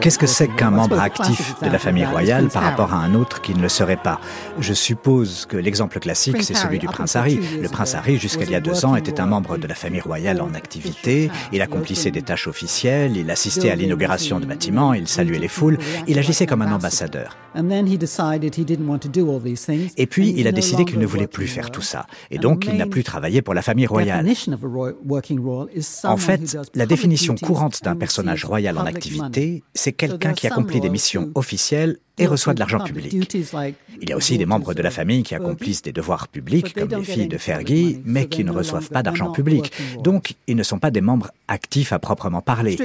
[0.00, 3.40] Qu'est-ce que c'est qu'un membre actif de la famille royale par rapport à un autre
[3.40, 4.20] qui ne le serait pas
[4.58, 7.40] Je suppose que l'exemple classique, c'est celui du prince Harry.
[7.60, 10.00] Le prince Harry, jusqu'à il y a deux ans, était un membre de la famille
[10.00, 11.30] royale en activité.
[11.52, 15.78] Il accomplissait des tâches officielles, il assistait à l'inauguration de bâtiments, il saluait les foules,
[16.06, 17.36] il agissait comme un ambassadeur.
[19.96, 22.06] Et puis, il a décidé qu'il ne voulait plus faire tout ça.
[22.30, 24.26] Et donc, il n'a plus travaillé pour la famille royale.
[26.04, 28.09] En fait, la définition courante d'un personnage
[28.44, 33.12] royal en activité, c'est quelqu'un qui accomplit des missions officielles et reçoit de l'argent public.
[34.02, 36.88] Il y a aussi des membres de la famille qui accomplissent des devoirs publics, comme
[36.88, 39.72] les filles de Fergie, mais qui ne reçoivent pas d'argent public.
[40.02, 42.76] Donc, ils ne sont pas des membres actifs à proprement parler.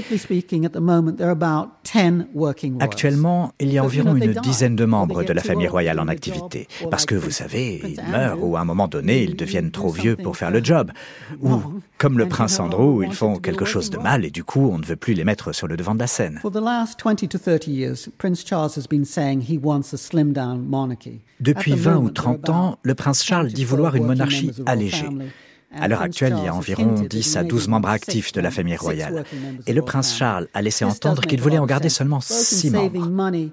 [2.79, 6.67] Actuellement, il y a environ une dizaine de membres de la famille royale en activité.
[6.89, 10.15] Parce que, vous savez, ils meurent ou à un moment donné, ils deviennent trop vieux
[10.15, 10.91] pour faire le job.
[11.41, 11.61] Ou,
[11.97, 14.85] comme le prince Andrew, ils font quelque chose de mal et du coup, on ne
[14.85, 16.39] veut plus les mettre sur le devant de la scène.
[21.39, 25.07] Depuis 20 ou 30 ans, le prince Charles dit vouloir une monarchie allégée.
[25.77, 28.77] À l'heure actuelle, il y a environ 10 à 12 membres actifs de la famille
[28.77, 29.25] royale.
[29.67, 33.51] Et le prince Charles a laissé entendre qu'il voulait en garder seulement 6 membres.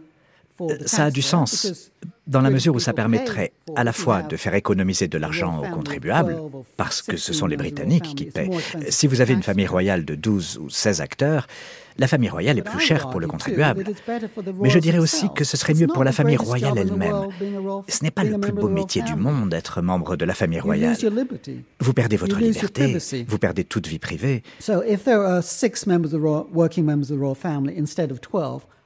[0.87, 1.91] Ça a du sens
[2.27, 5.75] dans la mesure où ça permettrait à la fois de faire économiser de l'argent aux
[5.75, 6.41] contribuables,
[6.77, 8.51] parce que ce sont les Britanniques qui paient.
[8.89, 11.49] Si vous avez une famille royale de 12 ou 16 acteurs,
[11.99, 13.85] la famille royale est plus chère pour le contribuable.
[14.61, 17.29] Mais je dirais aussi que ce serait mieux pour la famille royale elle-même.
[17.89, 20.97] Ce n'est pas le plus beau métier du monde d'être membre de la famille royale.
[21.81, 24.43] Vous perdez votre liberté, vous perdez toute vie privée.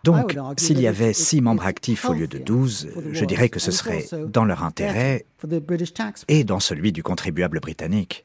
[0.05, 3.73] Donc, s'il y avait six membres actifs au lieu de douze, je dirais que ce
[3.73, 5.27] serait dans leur intérêt
[6.29, 8.25] et dans celui du contribuable britannique.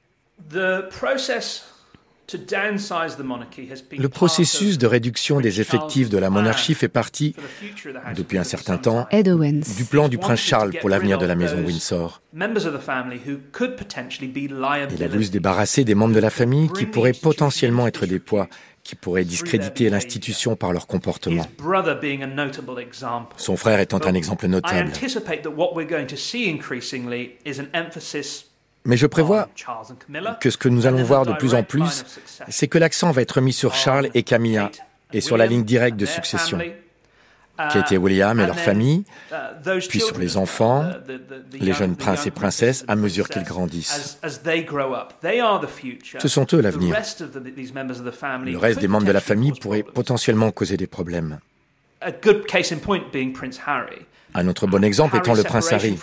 [3.97, 7.35] Le processus de réduction des effectifs de la monarchie fait partie,
[8.15, 12.21] depuis un certain temps, du plan du prince Charles pour l'avenir de la maison Windsor.
[12.33, 12.43] Il
[15.03, 18.47] a voulu se débarrasser des membres de la famille qui pourraient potentiellement être des poids
[18.83, 21.45] qui pourraient discréditer l'institution par leur comportement.
[23.37, 24.91] Son frère étant un exemple notable.
[28.85, 29.47] Mais je prévois
[30.39, 32.03] que ce que nous allons voir de plus en plus,
[32.49, 34.71] c'est que l'accent va être mis sur Charles et Camilla
[35.13, 36.59] et sur la ligne directe de succession.
[37.69, 39.03] Kate et William et leur famille,
[39.87, 40.89] puis sur les enfants,
[41.53, 44.19] les jeunes princes et princesses à mesure qu'ils grandissent.
[46.19, 46.95] Ce sont eux l'avenir.
[46.95, 51.39] Le reste des membres de la famille pourrait potentiellement causer des problèmes.
[54.33, 55.99] Un autre bon exemple étant le prince Harry.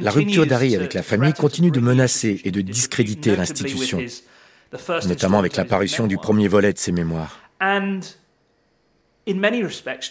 [0.00, 4.00] La rupture d'Harry avec la famille continue de menacer et de discréditer l'institution,
[5.06, 7.40] notamment avec l'apparition du premier volet de ses mémoires.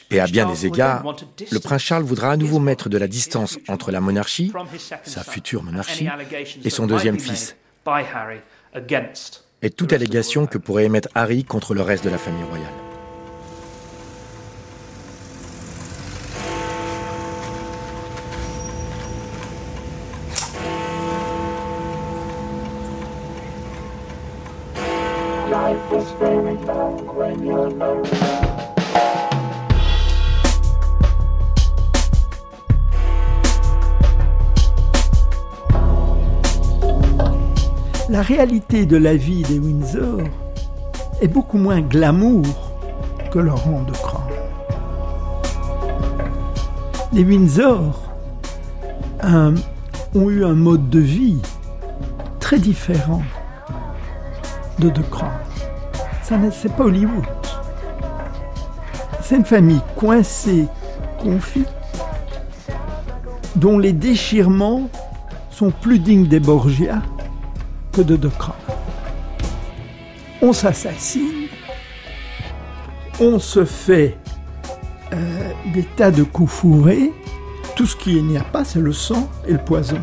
[0.10, 1.04] Et à bien des égards,
[1.52, 4.52] le prince Charles voudra à nouveau mettre de la distance entre la monarchie,
[5.04, 6.08] sa future monarchie,
[6.64, 7.56] et son deuxième fils,
[9.62, 12.83] et toute allégation que pourrait émettre Harry contre le reste de la famille royale.
[38.36, 40.22] Réalité de la vie des Windsor
[41.22, 42.44] est beaucoup moins glamour
[43.32, 43.94] que leur rang de.
[47.14, 48.02] Les Windsor
[49.24, 51.38] ont eu un mode de vie
[52.40, 53.22] très différent
[54.80, 55.30] de De Croix.
[56.24, 57.24] Ça, c'est pas Hollywood.
[59.22, 60.66] C'est une famille coincée,
[61.22, 61.68] confite,
[63.56, 64.90] dont les déchirements
[65.52, 67.04] sont plus dignes des Borgia
[68.02, 68.56] de De Croix.
[70.42, 71.48] On s'assassine,
[73.20, 74.18] on se fait
[75.14, 77.12] euh, des tas de coups fourrés,
[77.76, 80.00] tout ce qu'il n'y a pas, c'est le sang et le poison.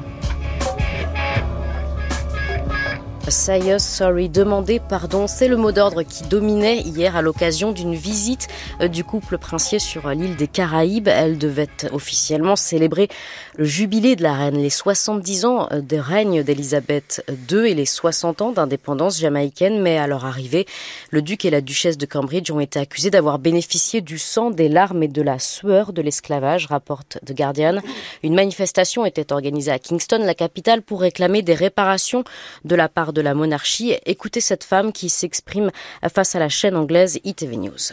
[3.31, 8.49] Say sorry, demander pardon, c'est le mot d'ordre qui dominait hier à l'occasion d'une visite
[8.81, 11.07] euh, du couple princier sur l'île des Caraïbes.
[11.07, 13.09] Elle devait officiellement célébrer
[13.57, 17.87] le jubilé de la reine, les 70 ans euh, de règne d'Élisabeth II et les
[17.87, 19.81] 60 ans d'indépendance jamaïcaine.
[19.81, 20.67] Mais à leur arrivée,
[21.11, 24.69] le duc et la duchesse de Cambridge ont été accusés d'avoir bénéficié du sang, des
[24.69, 27.79] larmes et de la sueur de l'esclavage, rapporte The Guardian.
[28.25, 32.25] Une manifestation était organisée à Kingston, la capitale, pour réclamer des réparations
[32.65, 33.95] de la part de la monarchie.
[34.07, 35.71] Écoutez cette femme qui s'exprime
[36.13, 37.93] face à la chaîne anglaise ITV News.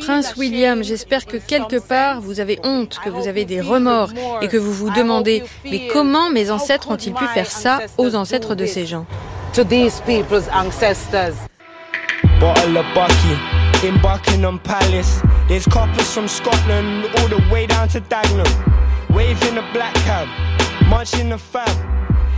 [0.00, 4.10] Prince William, j'espère que quelque part vous avez honte, que vous avez des remords
[4.40, 8.54] et que vous vous demandez mais comment mes ancêtres ont-ils pu faire ça aux ancêtres
[8.54, 9.06] de ces gens?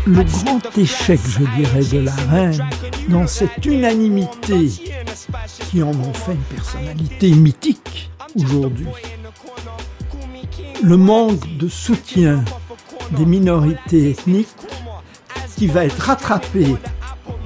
[0.06, 2.64] Le grand échec, je dirais, de la reine,
[3.08, 4.70] dans cette unanimité
[5.70, 8.86] qui en ont fait une personnalité mythique aujourd'hui,
[10.82, 12.44] le manque de soutien
[13.12, 14.48] des minorités ethniques
[15.56, 16.74] qui va être rattrapé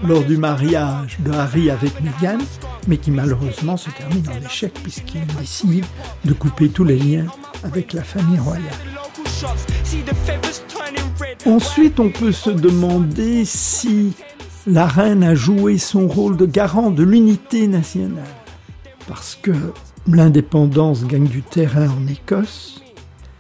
[0.04, 2.38] lors du mariage de Harry avec Meghan,
[2.86, 5.84] mais qui malheureusement se termine en échec puisqu'il décide
[6.24, 7.26] de couper tous les liens
[7.64, 8.64] avec la famille royale.
[11.46, 14.12] Ensuite, on peut se demander si
[14.66, 18.24] la reine a joué son rôle de garant de l'unité nationale.
[19.06, 19.52] Parce que
[20.06, 22.82] l'indépendance gagne du terrain en Écosse,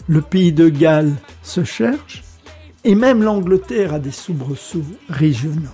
[0.06, 2.24] le pays de Galles se cherche,
[2.84, 5.68] et même l'Angleterre a des soubresauts régionaux.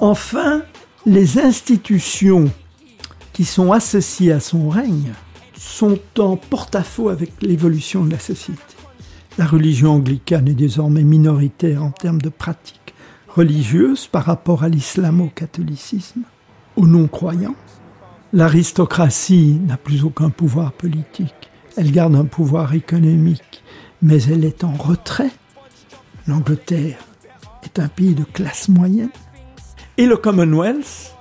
[0.00, 0.62] Enfin,
[1.06, 2.50] les institutions
[3.32, 5.12] qui sont associées à son règne
[5.56, 8.60] sont en porte-à-faux avec l'évolution de la société.
[9.38, 12.94] La religion anglicane est désormais minoritaire en termes de pratiques
[13.28, 16.22] religieuses par rapport à l'islamo-catholicisme,
[16.76, 17.54] aux non-croyants.
[18.34, 21.50] L'aristocratie n'a plus aucun pouvoir politique.
[21.78, 23.62] Elle garde un pouvoir économique,
[24.02, 25.30] mais elle est en retrait.
[26.26, 26.98] L'Angleterre
[27.62, 29.08] est un pays de classe moyenne.
[29.96, 31.14] Et le Commonwealth,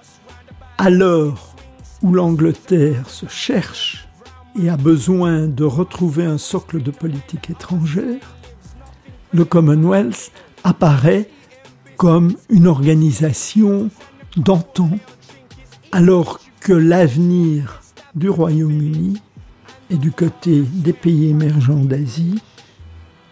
[0.78, 1.55] à l'heure
[2.01, 4.07] où l'Angleterre se cherche
[4.60, 8.36] et a besoin de retrouver un socle de politique étrangère,
[9.34, 10.32] le Commonwealth
[10.64, 11.30] apparaît
[11.97, 13.89] comme une organisation
[14.38, 14.89] d'antan,
[15.91, 17.82] alors que l'avenir
[18.16, 19.22] du Royaume-Uni
[19.89, 22.41] et du côté des pays émergents d'Asie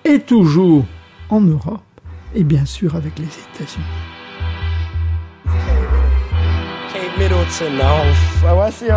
[0.03, 0.85] est toujours
[1.29, 1.81] en Europe
[2.35, 3.85] et bien sûr avec les États-Unis.
[6.93, 7.77] Kate Middleton,
[8.41, 8.91] voici I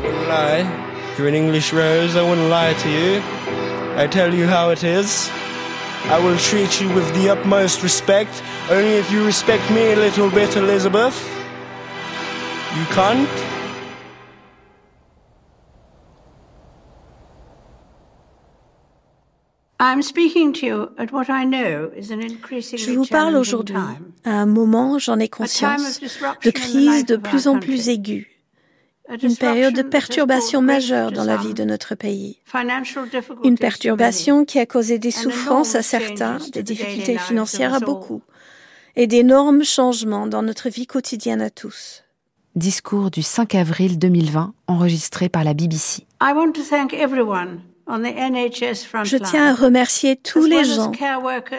[0.00, 0.87] wouldn't lie.
[1.18, 3.20] You're an English rose, I wouldn't lie to you.
[3.96, 5.28] I tell you how it is.
[6.04, 8.40] I will treat you with the utmost respect,
[8.70, 11.16] only if you respect me a little bit, Elizabeth.
[12.76, 13.28] You can't?
[19.80, 22.94] I am speaking to you at what I know is an increasingly challenging time.
[22.94, 23.76] Je vous parle aujourd'hui
[24.24, 25.98] à un moment, j'en ai conscience,
[26.44, 28.37] de crise de plus en plus aiguë
[29.22, 32.40] une période de perturbation majeure dans la vie de notre pays.
[33.44, 38.22] Une perturbation qui a causé des souffrances à certains, des difficultés financières à beaucoup,
[38.96, 42.04] et d'énormes changements dans notre vie quotidienne à tous.
[42.56, 46.06] Discours du 5 avril 2020 enregistré par la BBC.
[47.88, 50.92] Je tiens à remercier tous les gens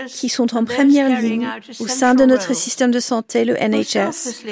[0.08, 1.48] qui sont en première ligne
[1.80, 4.46] au sein de notre système de santé, le NHS,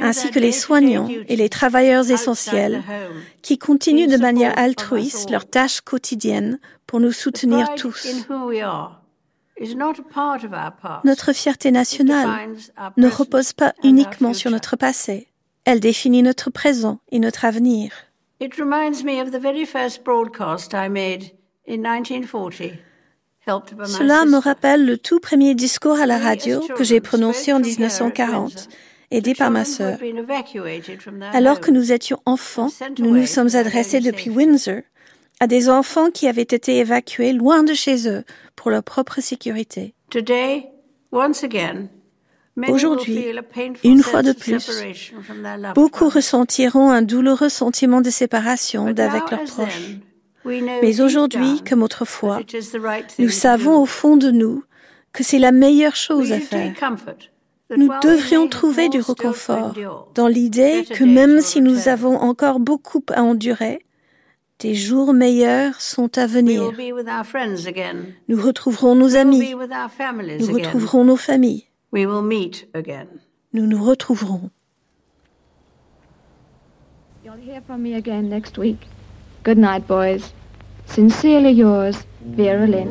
[0.00, 2.82] ainsi que les soignants et les travailleurs essentiels
[3.42, 8.08] qui continuent de manière altruiste leurs tâches quotidiennes pour nous soutenir tous.
[11.04, 12.48] Notre fierté nationale
[12.96, 15.28] ne repose pas uniquement sur notre passé,
[15.64, 17.92] elle définit notre présent et notre avenir.
[18.42, 21.30] It reminds me of the very first broadcast I made
[21.64, 22.72] in 1940.
[23.46, 28.68] Cela me rappelle le tout premier discours à la radio que j'ai prononcé en 1940,
[29.12, 29.96] aidé par ma sœur.
[31.32, 34.80] Alors que nous étions enfants, nous nous sommes adressés depuis Windsor
[35.38, 38.24] à des enfants qui avaient été évacués loin de chez eux
[38.56, 39.94] pour leur propre sécurité.
[42.68, 43.24] Aujourd'hui,
[43.82, 45.12] une fois de plus,
[45.74, 49.96] beaucoup ressentiront un douloureux sentiment de séparation d'avec leurs proches.
[50.44, 52.40] Mais aujourd'hui, comme autrefois,
[53.18, 54.64] nous savons au fond de nous
[55.12, 56.72] que c'est la meilleure chose à faire.
[57.74, 59.74] Nous devrions trouver du réconfort
[60.14, 63.84] dans l'idée que même si nous avons encore beaucoup à endurer,
[64.58, 66.70] des jours meilleurs sont à venir.
[68.28, 69.54] Nous retrouverons nos amis.
[70.38, 71.66] Nous retrouverons nos familles.
[71.94, 74.50] Nous nous retrouverons.
[77.22, 78.86] You'll hear from me again next week.
[79.42, 80.32] Good night, boys.
[80.86, 82.90] Sincerely yours, Vera Lynn.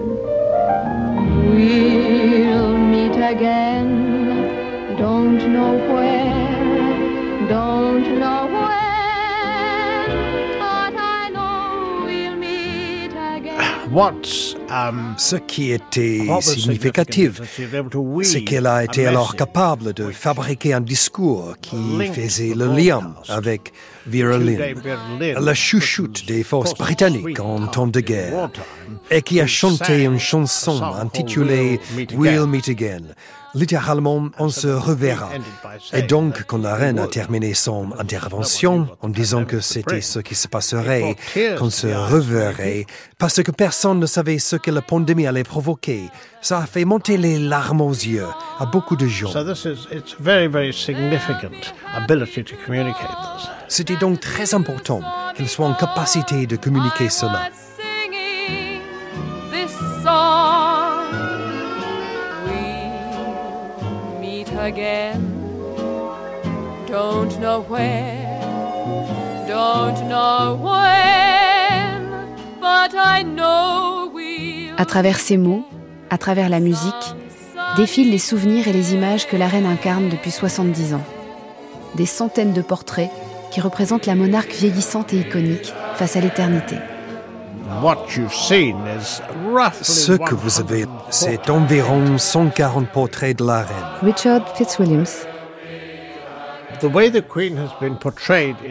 [1.55, 4.97] We'll meet again.
[4.97, 8.40] Don't know where, don't know
[15.17, 17.41] Ce qui était significatif,
[18.23, 21.77] c'est qu'elle a été alors capable de fabriquer un discours qui
[22.13, 23.73] faisait le lien avec
[24.07, 24.81] Vera Lynn,
[25.19, 28.49] la chouchoute des forces britanniques en temps de guerre,
[29.09, 31.79] et qui a chanté une chanson intitulée
[32.13, 33.03] We'll Meet Again,
[33.53, 35.29] Littéralement, on se reverra.
[35.93, 40.35] Et donc, quand la reine a terminé son intervention en disant que c'était ce qui
[40.35, 41.15] se passerait,
[41.57, 42.85] qu'on se reverrait,
[43.17, 46.09] parce que personne ne savait ce que la pandémie allait provoquer,
[46.41, 48.27] ça a fait monter les larmes aux yeux
[48.59, 49.31] à beaucoup de gens.
[53.67, 55.01] C'était donc très important
[55.35, 57.49] qu'elle soit en capacité de communiquer cela.
[64.71, 65.21] Again.
[66.87, 68.39] Don't know where,
[69.47, 72.01] don't know when,
[72.59, 75.63] but I know we'll À travers ces mots,
[76.09, 77.15] à travers la musique,
[77.77, 81.03] défilent les souvenirs et les images que la reine incarne depuis 70 ans.
[81.95, 83.11] Des centaines de portraits
[83.51, 86.75] qui représentent la monarque vieillissante et iconique face à l'éternité.
[89.81, 93.85] Ce que vous avez, c'est environ 140 portraits de la reine.
[94.03, 95.05] Richard Fitzwilliams.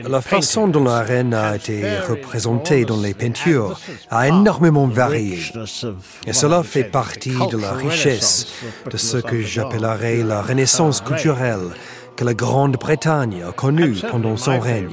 [0.09, 3.78] La façon dont la reine a été représentée dans les peintures
[4.11, 5.38] a énormément varié.
[6.26, 8.48] Et cela fait partie de la richesse
[8.90, 11.70] de ce que j'appellerais la renaissance culturelle
[12.20, 14.90] que la Grande-Bretagne a connu pendant son règne.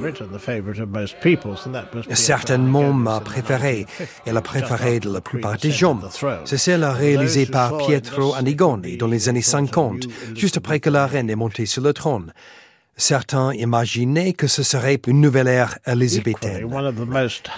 [2.14, 3.86] Certainement ma préférée
[4.26, 6.00] et la préférée de la plupart des gens,
[6.46, 11.30] c'est celle réalisée par Pietro Anigoni dans les années 50, juste après que la reine
[11.30, 12.32] est montée sur le trône.
[12.96, 16.66] Certains imaginaient que ce serait une nouvelle ère élisabéthaine.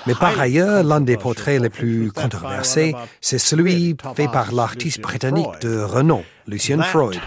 [0.07, 5.61] Mais par ailleurs, l'un des portraits les plus controversés, c'est celui fait par l'artiste britannique
[5.61, 7.20] de renom, Lucien Freud.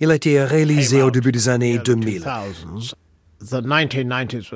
[0.00, 2.24] Il a été réalisé au début des années 2000.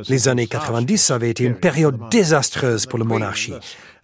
[0.09, 3.55] Les années 90 avaient été une période désastreuse pour la monarchie.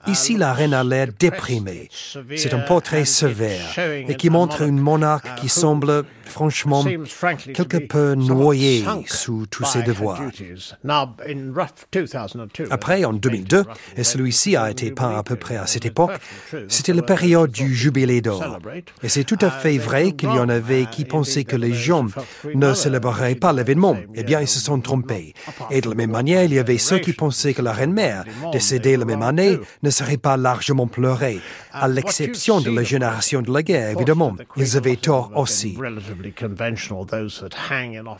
[0.07, 1.89] Ici, la reine a l'air déprimée.
[2.37, 6.85] C'est un portrait sévère et qui montre une monarque qui semble, franchement,
[7.53, 10.23] quelque peu noyée sous tous ses devoirs.
[12.71, 13.65] Après, en 2002,
[13.97, 16.13] et celui-ci a été peint à peu près à cette époque,
[16.69, 18.59] c'était la période du jubilé d'or.
[19.03, 22.07] Et c'est tout à fait vrai qu'il y en avait qui pensaient que les gens
[22.55, 23.97] ne célébreraient pas l'événement.
[24.15, 25.35] Eh bien, ils se sont trompés.
[25.71, 28.97] Et de la même manière, il y avait ceux qui pensaient que la reine-mère, décédée
[28.97, 29.59] la même année,
[29.91, 31.41] serait pas largement pleuré,
[31.73, 34.37] à l'exception de la génération de la guerre, évidemment.
[34.57, 35.77] Ils avaient tort aussi.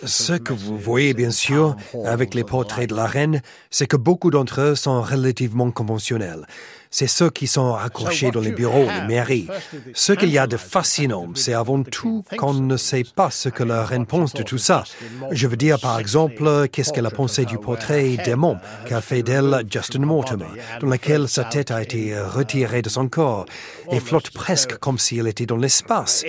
[0.05, 4.31] Ce que vous voyez, bien sûr, avec les portraits de la reine, c'est que beaucoup
[4.31, 6.47] d'entre eux sont relativement conventionnels
[6.91, 9.49] c'est ceux qui sont accrochés dans les bureaux, les mairies.
[9.95, 13.63] Ce qu'il y a de fascinant, c'est avant tout qu'on ne sait pas ce que
[13.63, 14.85] la reine pense de tout ça.
[15.31, 19.65] Je veux dire, par exemple, qu'est-ce qu'elle a pensé du portrait d'aimant qu'a fait d'elle
[19.71, 20.47] Justin Mortimer,
[20.81, 23.47] dans lequel sa tête a été retirée de son corps
[23.91, 26.25] et flotte presque comme si elle était dans l'espace.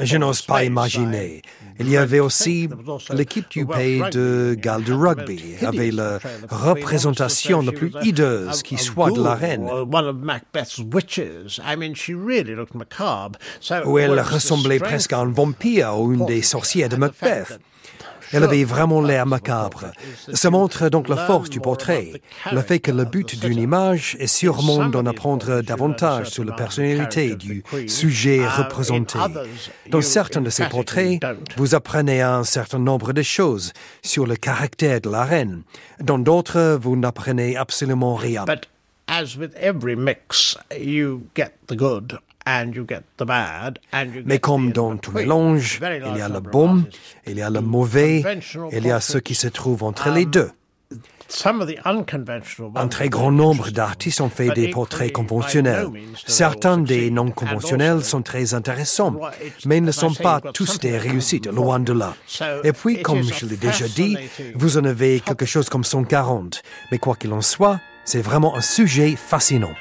[0.00, 1.42] Je n'ose pas imaginer.
[1.78, 2.68] Il y avait aussi
[3.12, 9.10] l'équipe du pays de Galles de rugby, avec la représentation la plus hideuse qui soit
[9.10, 9.68] de la reine.
[13.84, 17.58] Où elle ressemblait presque à un vampire ou une des sorcières de Macbeth.
[18.32, 19.92] Elle avait vraiment l'air macabre.
[20.32, 22.20] Ça montre donc la force du portrait,
[22.50, 27.36] le fait que le but d'une image est sûrement d'en apprendre davantage sur la personnalité
[27.36, 29.18] du sujet représenté.
[29.90, 31.20] Dans certains de ces portraits,
[31.56, 33.72] vous apprenez un certain nombre de choses
[34.02, 35.62] sur le caractère de la reine.
[36.00, 38.44] Dans d'autres, vous n'apprenez absolument rien.
[44.24, 46.84] Mais comme dans tout mélange, il y a le bon,
[47.26, 48.24] il y a le mauvais,
[48.72, 50.50] il y a ce qui se trouve entre les deux.
[52.76, 55.88] Un très grand nombre d'artistes ont fait des portraits conventionnels.
[56.26, 59.18] Certains des non conventionnels sont très intéressants,
[59.64, 62.14] mais ne sont pas tous des réussites, loin de là.
[62.62, 64.16] Et puis, comme je l'ai déjà dit,
[64.54, 66.62] vous en avez quelque chose comme 140.
[66.92, 69.74] Mais quoi qu'il en soit, c'est vraiment un sujet fascinant.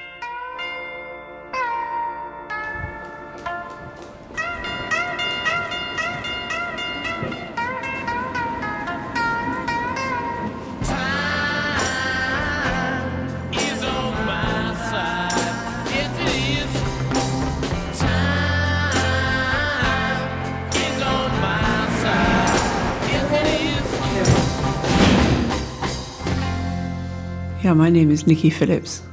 [28.26, 29.04] My name is Nikki Phillips,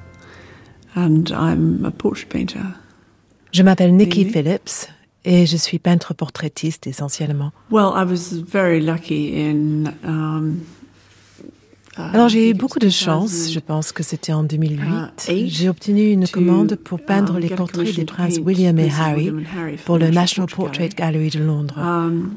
[0.94, 2.64] and I'm a portrait painter.
[3.52, 4.88] Je m'appelle Nikki Phillips
[5.24, 7.52] et je suis peintre portraitiste essentiellement.
[7.70, 9.92] Well, I was very lucky in.
[10.04, 10.60] Um,
[11.98, 15.48] uh, Alors j'ai eu beaucoup de chance, je pense que c'était en 2008.
[15.48, 19.30] J'ai obtenu une commande pour peindre um, les portraits des princes William et Harry
[19.84, 21.78] pour le National Portrait Gallery de Londres.
[21.78, 22.36] Um,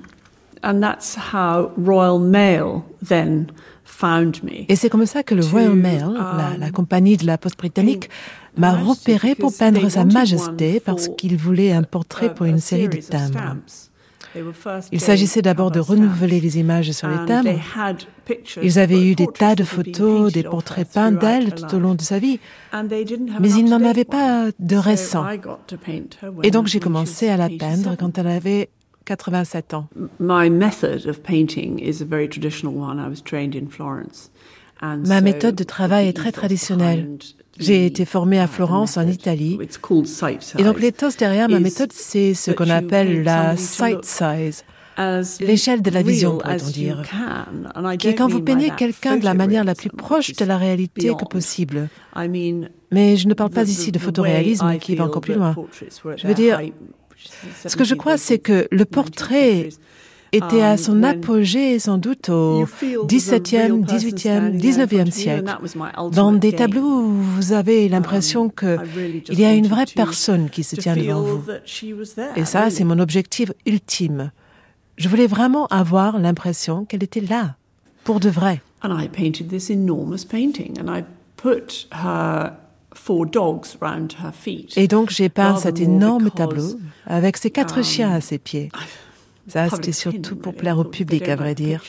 [0.64, 3.48] and that's how Royal Mail then
[4.68, 6.06] et c'est comme ça que le Royal Mail,
[6.60, 8.10] la, compagnie de la poste britannique,
[8.58, 12.98] m'a repéré pour peindre Sa Majesté parce qu'il voulait un portrait pour une série de
[12.98, 13.58] timbres.
[14.92, 17.58] Il s'agissait d'abord de renouveler les images sur les timbres.
[18.62, 22.02] Ils avaient eu des tas de photos, des portraits peints d'elle tout au long de
[22.02, 22.40] sa vie,
[23.40, 25.26] mais ils n'en avaient pas de récents.
[26.44, 28.70] Et donc j'ai commencé à la peindre quand elle avait
[29.06, 29.88] 87 ans.
[34.82, 37.18] Ma méthode de travail est très traditionnelle.
[37.58, 39.58] J'ai été formée à Florence, en Italie.
[40.58, 44.66] Et donc l'éthos derrière ma méthode, c'est ce qu'on appelle la sight size.
[45.42, 47.02] L'échelle de la vision, pourrait-on dire,
[48.00, 51.12] qui est quand vous peignez quelqu'un de la manière la plus proche de la réalité
[51.18, 51.90] que possible.
[52.92, 55.56] Mais je ne parle pas ici de photoréalisme qui va encore plus loin.
[56.18, 56.60] Je veux dire,
[57.66, 59.70] ce que je crois, c'est que le portrait
[60.32, 62.66] était à son apogée sans doute au
[63.06, 65.58] XVIIe, XVIIIe, XIXe siècle.
[66.12, 70.76] Dans des tableaux où vous avez l'impression qu'il y a une vraie personne qui se
[70.76, 71.44] tient devant vous.
[72.36, 74.32] Et ça, c'est mon objectif ultime.
[74.98, 77.56] Je voulais vraiment avoir l'impression qu'elle était là,
[78.04, 78.62] pour de vrai.
[84.76, 88.70] Et donc j'ai peint cet énorme tableau avec ses quatre um, chiens à ses pieds.
[89.48, 91.84] Ça, c'était surtout pour plaire au public, à vrai dire.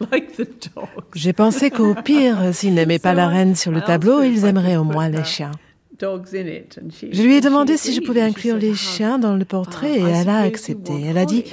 [1.14, 4.84] J'ai pensé qu'au pire, s'ils n'aimaient pas la reine sur le tableau, ils aimeraient au
[4.84, 5.52] moins les chiens.
[6.00, 10.28] Je lui ai demandé si je pouvais inclure les chiens dans le portrait et elle
[10.28, 10.92] a accepté.
[11.04, 11.44] Elle a dit,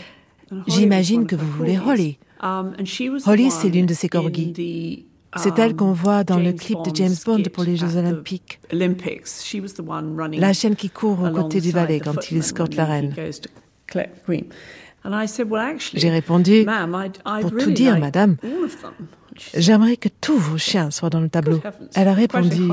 [0.68, 2.18] j'imagine que vous voulez Holly.
[2.42, 2.74] Um,
[3.26, 5.07] Holly, c'est l'une de ses corgis.
[5.36, 8.60] C'est elle qu'on voit dans le clip de James Bond pour les Jeux Olympiques.
[8.72, 13.14] La chienne qui court aux côtés du valet quand il escorte la reine.
[15.94, 16.66] J'ai répondu,
[17.42, 18.38] pour tout dire, madame,
[19.54, 21.62] j'aimerais que tous vos chiens soient dans le tableau.
[21.96, 22.68] Elle a répondu,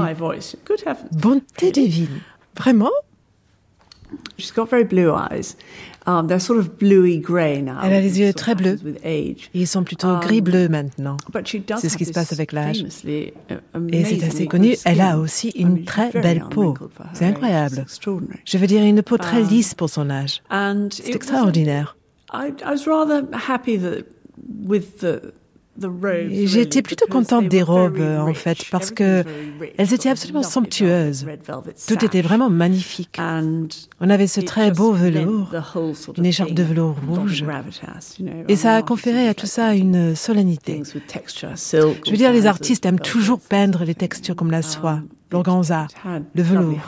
[1.13, 2.21] bonté divine,
[2.57, 2.91] vraiment?
[6.07, 8.79] Um, Elle a les yeux très bleus.
[9.55, 11.17] Ils sont plutôt um, gris-bleu maintenant.
[11.79, 12.85] C'est ce qui se passe avec l'âge.
[13.07, 13.33] Et
[14.05, 16.75] c'est assez connu, elle a aussi une très belle peau.
[17.15, 17.87] C'est incroyable.
[18.45, 20.43] Je veux dire, une peau très um, lisse pour son âge.
[20.91, 21.97] C'est extraordinaire.
[25.77, 29.25] J'étais plutôt contente des robes, en fait, parce que
[29.77, 31.27] elles étaient absolument somptueuses.
[31.89, 33.19] Tout était vraiment magnifique.
[34.01, 35.51] On avait ce très beau velours,
[36.17, 37.45] une écharpe de velours rouge,
[38.49, 40.83] et ça a conféré à tout ça une solennité.
[40.85, 45.01] Je veux dire, les artistes aiment toujours peindre les textures comme la soie,
[45.33, 45.87] l'organza,
[46.35, 46.81] le velours.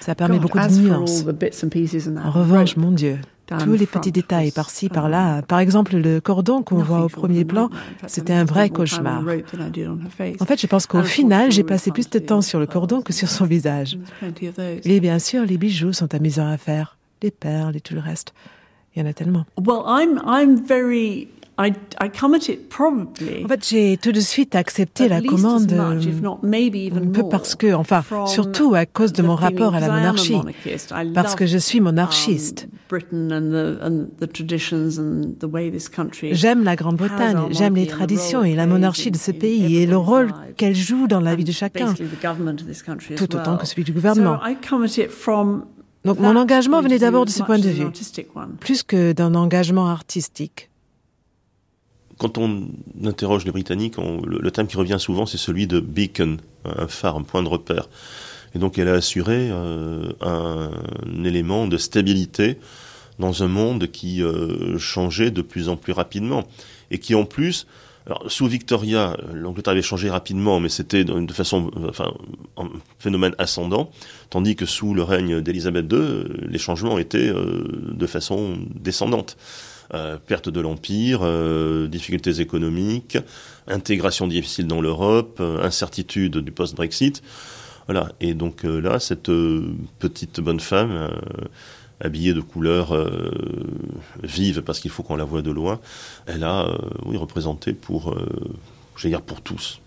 [0.00, 1.24] Ça permet beaucoup de nuances.
[2.24, 5.42] En revanche, mon Dieu, tous les petits détails par-ci, par-là.
[5.42, 7.70] Par exemple, le cordon qu'on voit au premier plan,
[8.06, 9.22] c'était un vrai cauchemar.
[10.40, 13.12] En fait, je pense qu'au final, j'ai passé plus de temps sur le cordon que
[13.12, 13.98] sur son visage.
[14.84, 16.96] Et bien sûr, les bijoux sont amusants à faire.
[17.22, 18.34] Les perles et tout le reste.
[18.94, 19.44] Il y en a tellement.
[21.56, 26.00] En fait, j'ai tout de suite accepté la commande, un
[27.12, 30.40] peu parce que, enfin, surtout à cause de mon rapport à la monarchie,
[31.14, 32.68] parce que je suis monarchiste.
[33.12, 34.08] Um,
[36.32, 40.32] j'aime la Grande-Bretagne, j'aime les traditions et la monarchie de ce pays et le rôle
[40.56, 41.94] qu'elle joue dans la vie de chacun,
[43.16, 44.40] tout autant que celui du gouvernement.
[46.04, 47.86] Donc mon engagement venait d'abord de ce point de vue,
[48.60, 50.70] plus que d'un engagement artistique.
[52.24, 52.68] Quand on
[53.04, 57.22] interroge les Britanniques, le, thème qui revient souvent, c'est celui de beacon, un phare, un
[57.22, 57.90] point de repère.
[58.54, 60.70] Et donc elle a assuré euh, un,
[61.22, 62.58] élément de stabilité
[63.18, 66.44] dans un monde qui euh, changeait de plus en plus rapidement
[66.90, 67.66] et qui en plus
[68.26, 72.12] sous Victoria, l'Angleterre avait changé rapidement, mais c'était de façon, enfin,
[72.56, 72.68] un
[72.98, 73.90] phénomène ascendant,
[74.30, 79.36] tandis que sous le règne d'Élisabeth II, les changements étaient euh, de façon descendante.
[79.92, 83.18] Euh, perte de l'empire, euh, difficultés économiques,
[83.66, 87.22] intégration difficile dans l'Europe, incertitude du post-Brexit.
[87.86, 88.10] Voilà.
[88.20, 89.30] Et donc là, cette
[89.98, 91.10] petite bonne femme
[92.00, 93.30] habillée de couleurs euh,
[94.22, 95.80] vives parce qu'il faut qu'on la voit de loin,
[96.26, 98.26] elle a, euh, oui, représenté pour, euh,
[98.96, 99.80] je dire pour tous.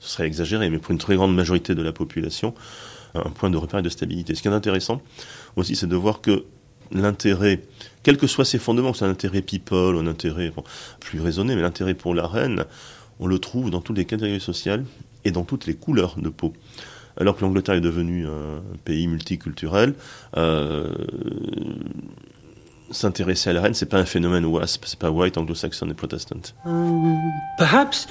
[0.00, 2.54] Ce serait exagéré, mais pour une très grande majorité de la population,
[3.14, 4.34] un point de repère et de stabilité.
[4.34, 5.02] Ce qui est intéressant
[5.56, 6.44] aussi, c'est de voir que
[6.92, 7.60] l'intérêt,
[8.02, 10.52] quels que soient ses fondements, c'est un intérêt people, un intérêt
[11.00, 12.64] plus raisonné, mais l'intérêt pour la reine,
[13.20, 14.84] on le trouve dans toutes les catégories sociales
[15.24, 16.52] et dans toutes les couleurs de peau
[17.20, 19.94] alors que l'Angleterre est devenue un pays multiculturel,
[20.36, 20.92] euh,
[22.90, 26.54] s'intéresser à la reine, c'est pas un phénomène WASP, c'est pas white, anglo-saxon et protestant.
[26.64, 27.18] Um,
[27.58, 28.06] perhaps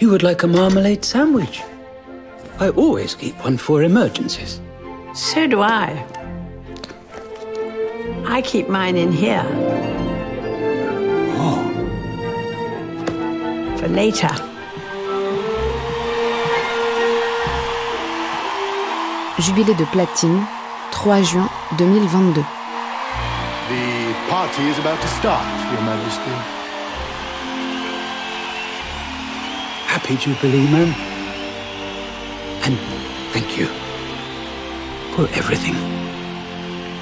[0.00, 1.60] you would like a marmalade sandwich.
[2.60, 4.60] I always keep one for emergencies.
[5.14, 6.21] So do I.
[8.26, 9.44] I keep mine in here.
[11.38, 11.58] Oh.
[13.78, 14.30] For later.
[19.38, 20.46] Jubilé de platine,
[20.92, 22.44] 3 juin 2022.
[23.68, 26.30] The party is about to start, Your Majesty.
[29.86, 30.94] Happy Jubilee, ma'am.
[32.64, 32.78] And
[33.32, 33.66] thank you
[35.16, 36.01] for everything.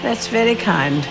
[0.03, 1.07] That's very kind.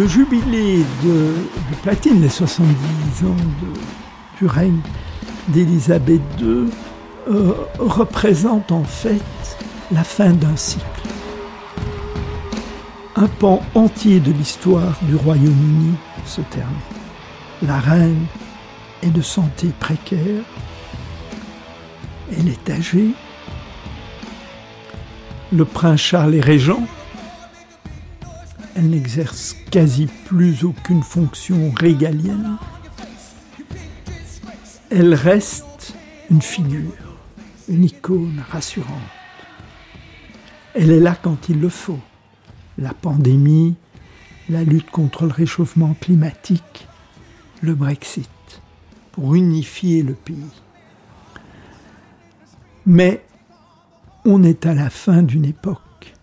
[0.00, 1.34] le jubilé de,
[1.82, 3.36] platine, les 70 ans
[4.38, 4.80] du règne
[5.48, 6.68] d'Élisabeth II,
[7.28, 9.22] euh, représente en fait
[9.90, 10.84] la fin d'un cycle.
[13.16, 16.76] Un pan entier de l'histoire du Royaume-Uni se termine.
[17.62, 18.26] La reine
[19.02, 20.44] est de santé précaire,
[22.32, 23.10] elle est âgée,
[25.52, 26.82] le prince Charles est régent,
[28.74, 32.56] elle n'exerce quasi plus aucune fonction régalienne.
[34.90, 35.94] Elle reste
[36.30, 36.92] une figure,
[37.68, 38.94] une icône rassurante.
[40.74, 42.00] Elle est là quand il le faut.
[42.78, 43.74] La pandémie,
[44.48, 46.86] la lutte contre le réchauffement climatique,
[47.60, 48.30] le Brexit,
[49.12, 50.52] pour unifier le pays.
[52.86, 53.24] Mais
[54.24, 56.14] on est à la fin d'une époque.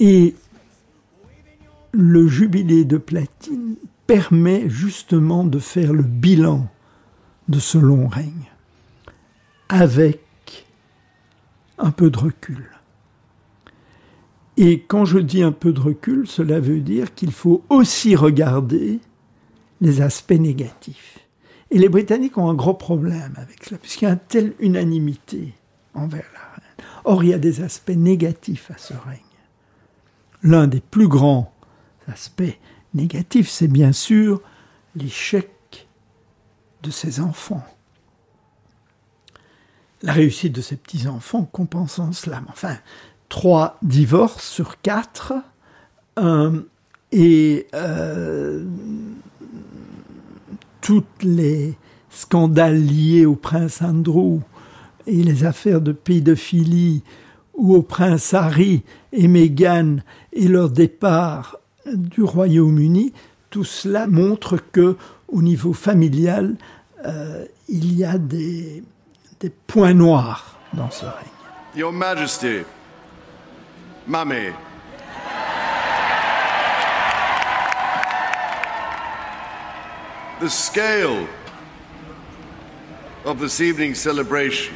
[0.00, 0.34] Et
[1.94, 3.76] le jubilé de platine
[4.06, 6.68] permet justement de faire le bilan
[7.48, 8.50] de ce long règne
[9.68, 10.66] avec
[11.78, 12.70] un peu de recul.
[14.56, 19.00] Et quand je dis un peu de recul, cela veut dire qu'il faut aussi regarder
[19.80, 21.18] les aspects négatifs.
[21.70, 25.54] Et les Britanniques ont un gros problème avec cela, puisqu'il y a une telle unanimité
[25.94, 26.88] envers la reine.
[27.04, 29.20] Or, il y a des aspects négatifs à ce règne.
[30.42, 31.53] L'un des plus grands
[32.08, 32.58] L'aspect
[32.92, 34.40] négatif, c'est bien sûr
[34.94, 35.50] l'échec
[36.82, 37.64] de ses enfants.
[40.02, 42.42] La réussite de ses petits-enfants compense en cela.
[42.48, 42.76] Enfin,
[43.28, 45.32] trois divorces sur quatre
[47.10, 48.64] et euh,
[50.80, 51.74] tous les
[52.10, 54.40] scandales liés au prince Andrew
[55.06, 57.02] et les affaires de pédophilie
[57.54, 58.82] ou au prince Harry
[59.12, 59.96] et Meghan
[60.32, 63.12] et leur départ du Royaume-Uni,
[63.50, 64.96] tout cela montre que
[65.28, 66.56] au niveau familial,
[67.04, 68.82] euh, il y a des,
[69.66, 71.76] points noirs dans ce règne.
[71.76, 72.62] Your Majesty,
[74.06, 74.52] Mummy.
[80.40, 81.26] The scale
[83.24, 84.74] of this evening's celebration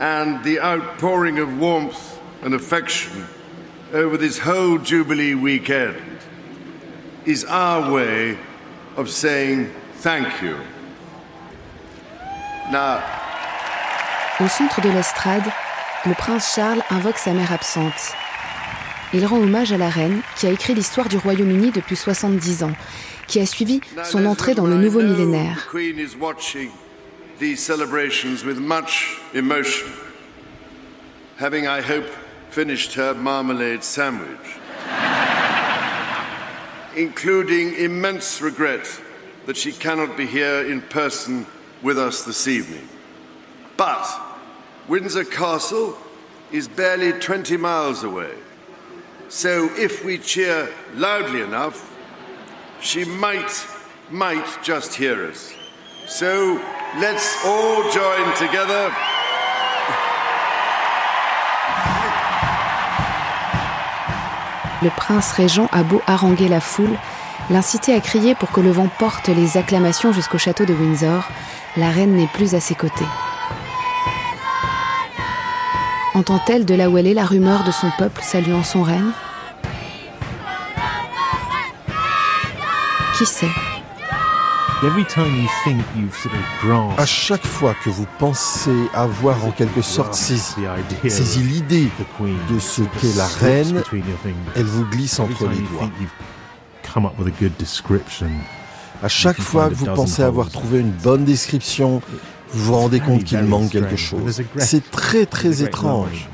[0.00, 3.24] and the outpouring of warmth and affection
[3.92, 5.96] over this whole Jubilee weekend
[7.26, 8.38] is our way
[8.96, 10.56] of saying thank you.
[12.70, 13.00] Now,
[14.40, 15.44] Au centre de l'estrade,
[16.06, 18.14] le prince Charles invoque sa mère absente.
[19.12, 22.72] Il rend hommage à la reine qui a écrit l'histoire du Royaume-Uni depuis 70 ans,
[23.28, 25.68] qui a suivi son entrée dans le nouveau millénaire.
[27.38, 29.88] these celebrations with much emotion,
[31.38, 32.06] having, I hope,
[32.52, 34.58] finished her marmalade sandwich,
[36.94, 38.86] including immense regret
[39.46, 41.46] that she cannot be here in person
[41.82, 42.86] with us this evening.
[43.78, 44.06] But
[44.86, 45.96] Windsor Castle
[46.52, 48.34] is barely 20 miles away.
[49.30, 51.90] So if we cheer loudly enough,
[52.82, 53.66] she might,
[54.10, 55.54] might just hear us.
[56.06, 56.62] So
[56.98, 58.94] let's all join together.
[64.82, 66.96] Le prince régent a beau haranguer la foule,
[67.50, 71.22] l'inciter à crier pour que le vent porte les acclamations jusqu'au château de Windsor,
[71.76, 73.06] la reine n'est plus à ses côtés.
[76.14, 79.12] Entend-elle de là où elle est la rumeur de son peuple saluant son règne?
[83.16, 83.71] Qui sait?
[86.98, 90.54] À chaque fois que vous pensez avoir en quelque sorte saisi,
[91.08, 91.88] saisi l'idée
[92.50, 93.82] de ce qu'est la reine,
[94.56, 95.88] elle vous glisse entre les doigts.
[99.02, 102.02] À chaque fois que vous pensez avoir trouvé une bonne description,
[102.52, 104.42] vous vous rendez compte qu'il manque quelque chose.
[104.58, 106.28] C'est très très étrange.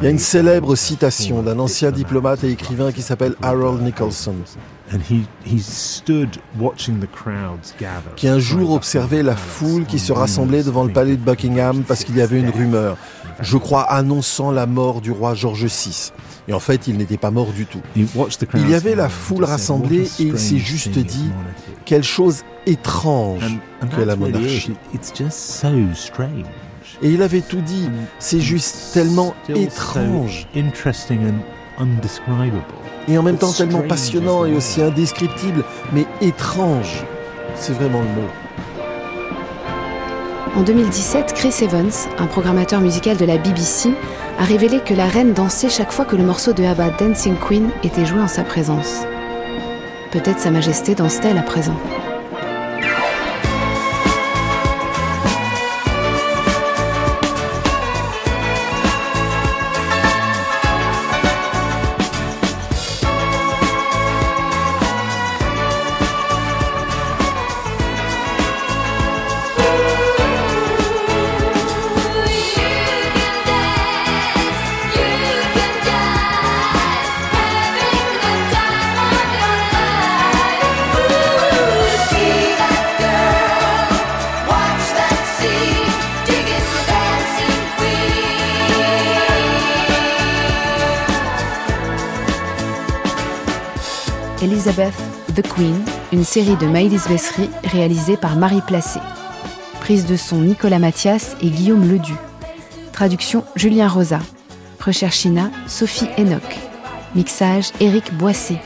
[0.00, 4.34] Il y a une célèbre citation d'un ancien diplomate et écrivain qui s'appelle Harold Nicholson,
[8.16, 12.04] qui un jour observait la foule qui se rassemblait devant le palais de Buckingham parce
[12.04, 12.96] qu'il y avait une rumeur,
[13.40, 16.12] je crois annonçant la mort du roi George VI.
[16.48, 17.82] Et en fait, il n'était pas mort du tout.
[18.54, 21.30] Il y avait la foule rassemblée et il s'est juste dit
[21.84, 23.58] quelle chose étrange
[23.94, 24.72] que la monarchie.
[27.02, 27.88] Et il avait tout dit.
[28.18, 30.48] C'est juste tellement étrange.
[33.06, 37.04] Et en même temps tellement passionnant et aussi indescriptible, mais étrange.
[37.54, 38.28] C'est vraiment le mot.
[40.56, 43.90] En 2017, Chris Evans, un programmateur musical de la BBC,
[44.38, 47.70] a révélé que la reine dansait chaque fois que le morceau de ABBA Dancing Queen
[47.82, 49.02] était joué en sa présence.
[50.10, 51.76] Peut-être Sa Majesté danse-t-elle à présent.
[94.68, 94.94] Elizabeth
[95.34, 99.00] the Queen, une série de Maïlis Bessery réalisée par Marie Placé.
[99.80, 102.12] Prise de son Nicolas Mathias et Guillaume Ledu.
[102.92, 104.18] Traduction Julien Rosa.
[104.78, 106.42] Recherche China Sophie Enoch.
[107.14, 108.58] Mixage Éric Boissé.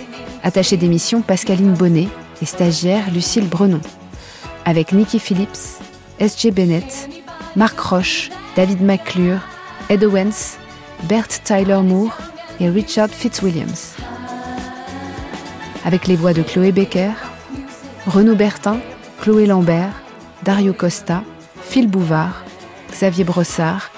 [0.42, 2.08] Attaché d'émission Pascaline Bonnet
[2.40, 3.80] et stagiaire Lucille Brenon.
[4.64, 5.78] Avec Nikki Phillips,
[6.18, 6.50] S.J.
[6.50, 7.08] Bennett,
[7.54, 9.38] Marc Roche, David McClure,
[9.88, 10.56] Ed Owens,
[11.04, 12.16] Bert Tyler Moore
[12.58, 13.94] et Richard Fitzwilliams
[15.84, 17.12] avec les voix de Chloé Becker,
[18.06, 18.78] Renaud Bertin,
[19.20, 19.94] Chloé Lambert,
[20.44, 21.22] Dario Costa,
[21.62, 22.44] Phil Bouvard,
[22.90, 23.90] Xavier Brossard,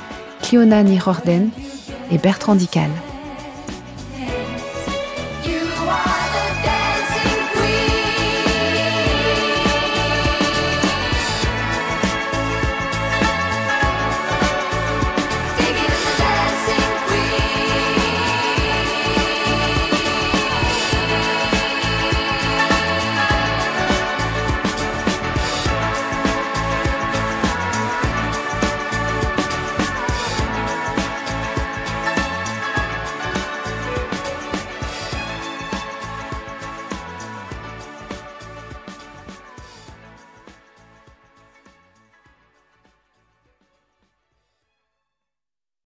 [0.43, 1.51] Cleona Nirorden
[2.11, 2.91] et Bertrand Dical.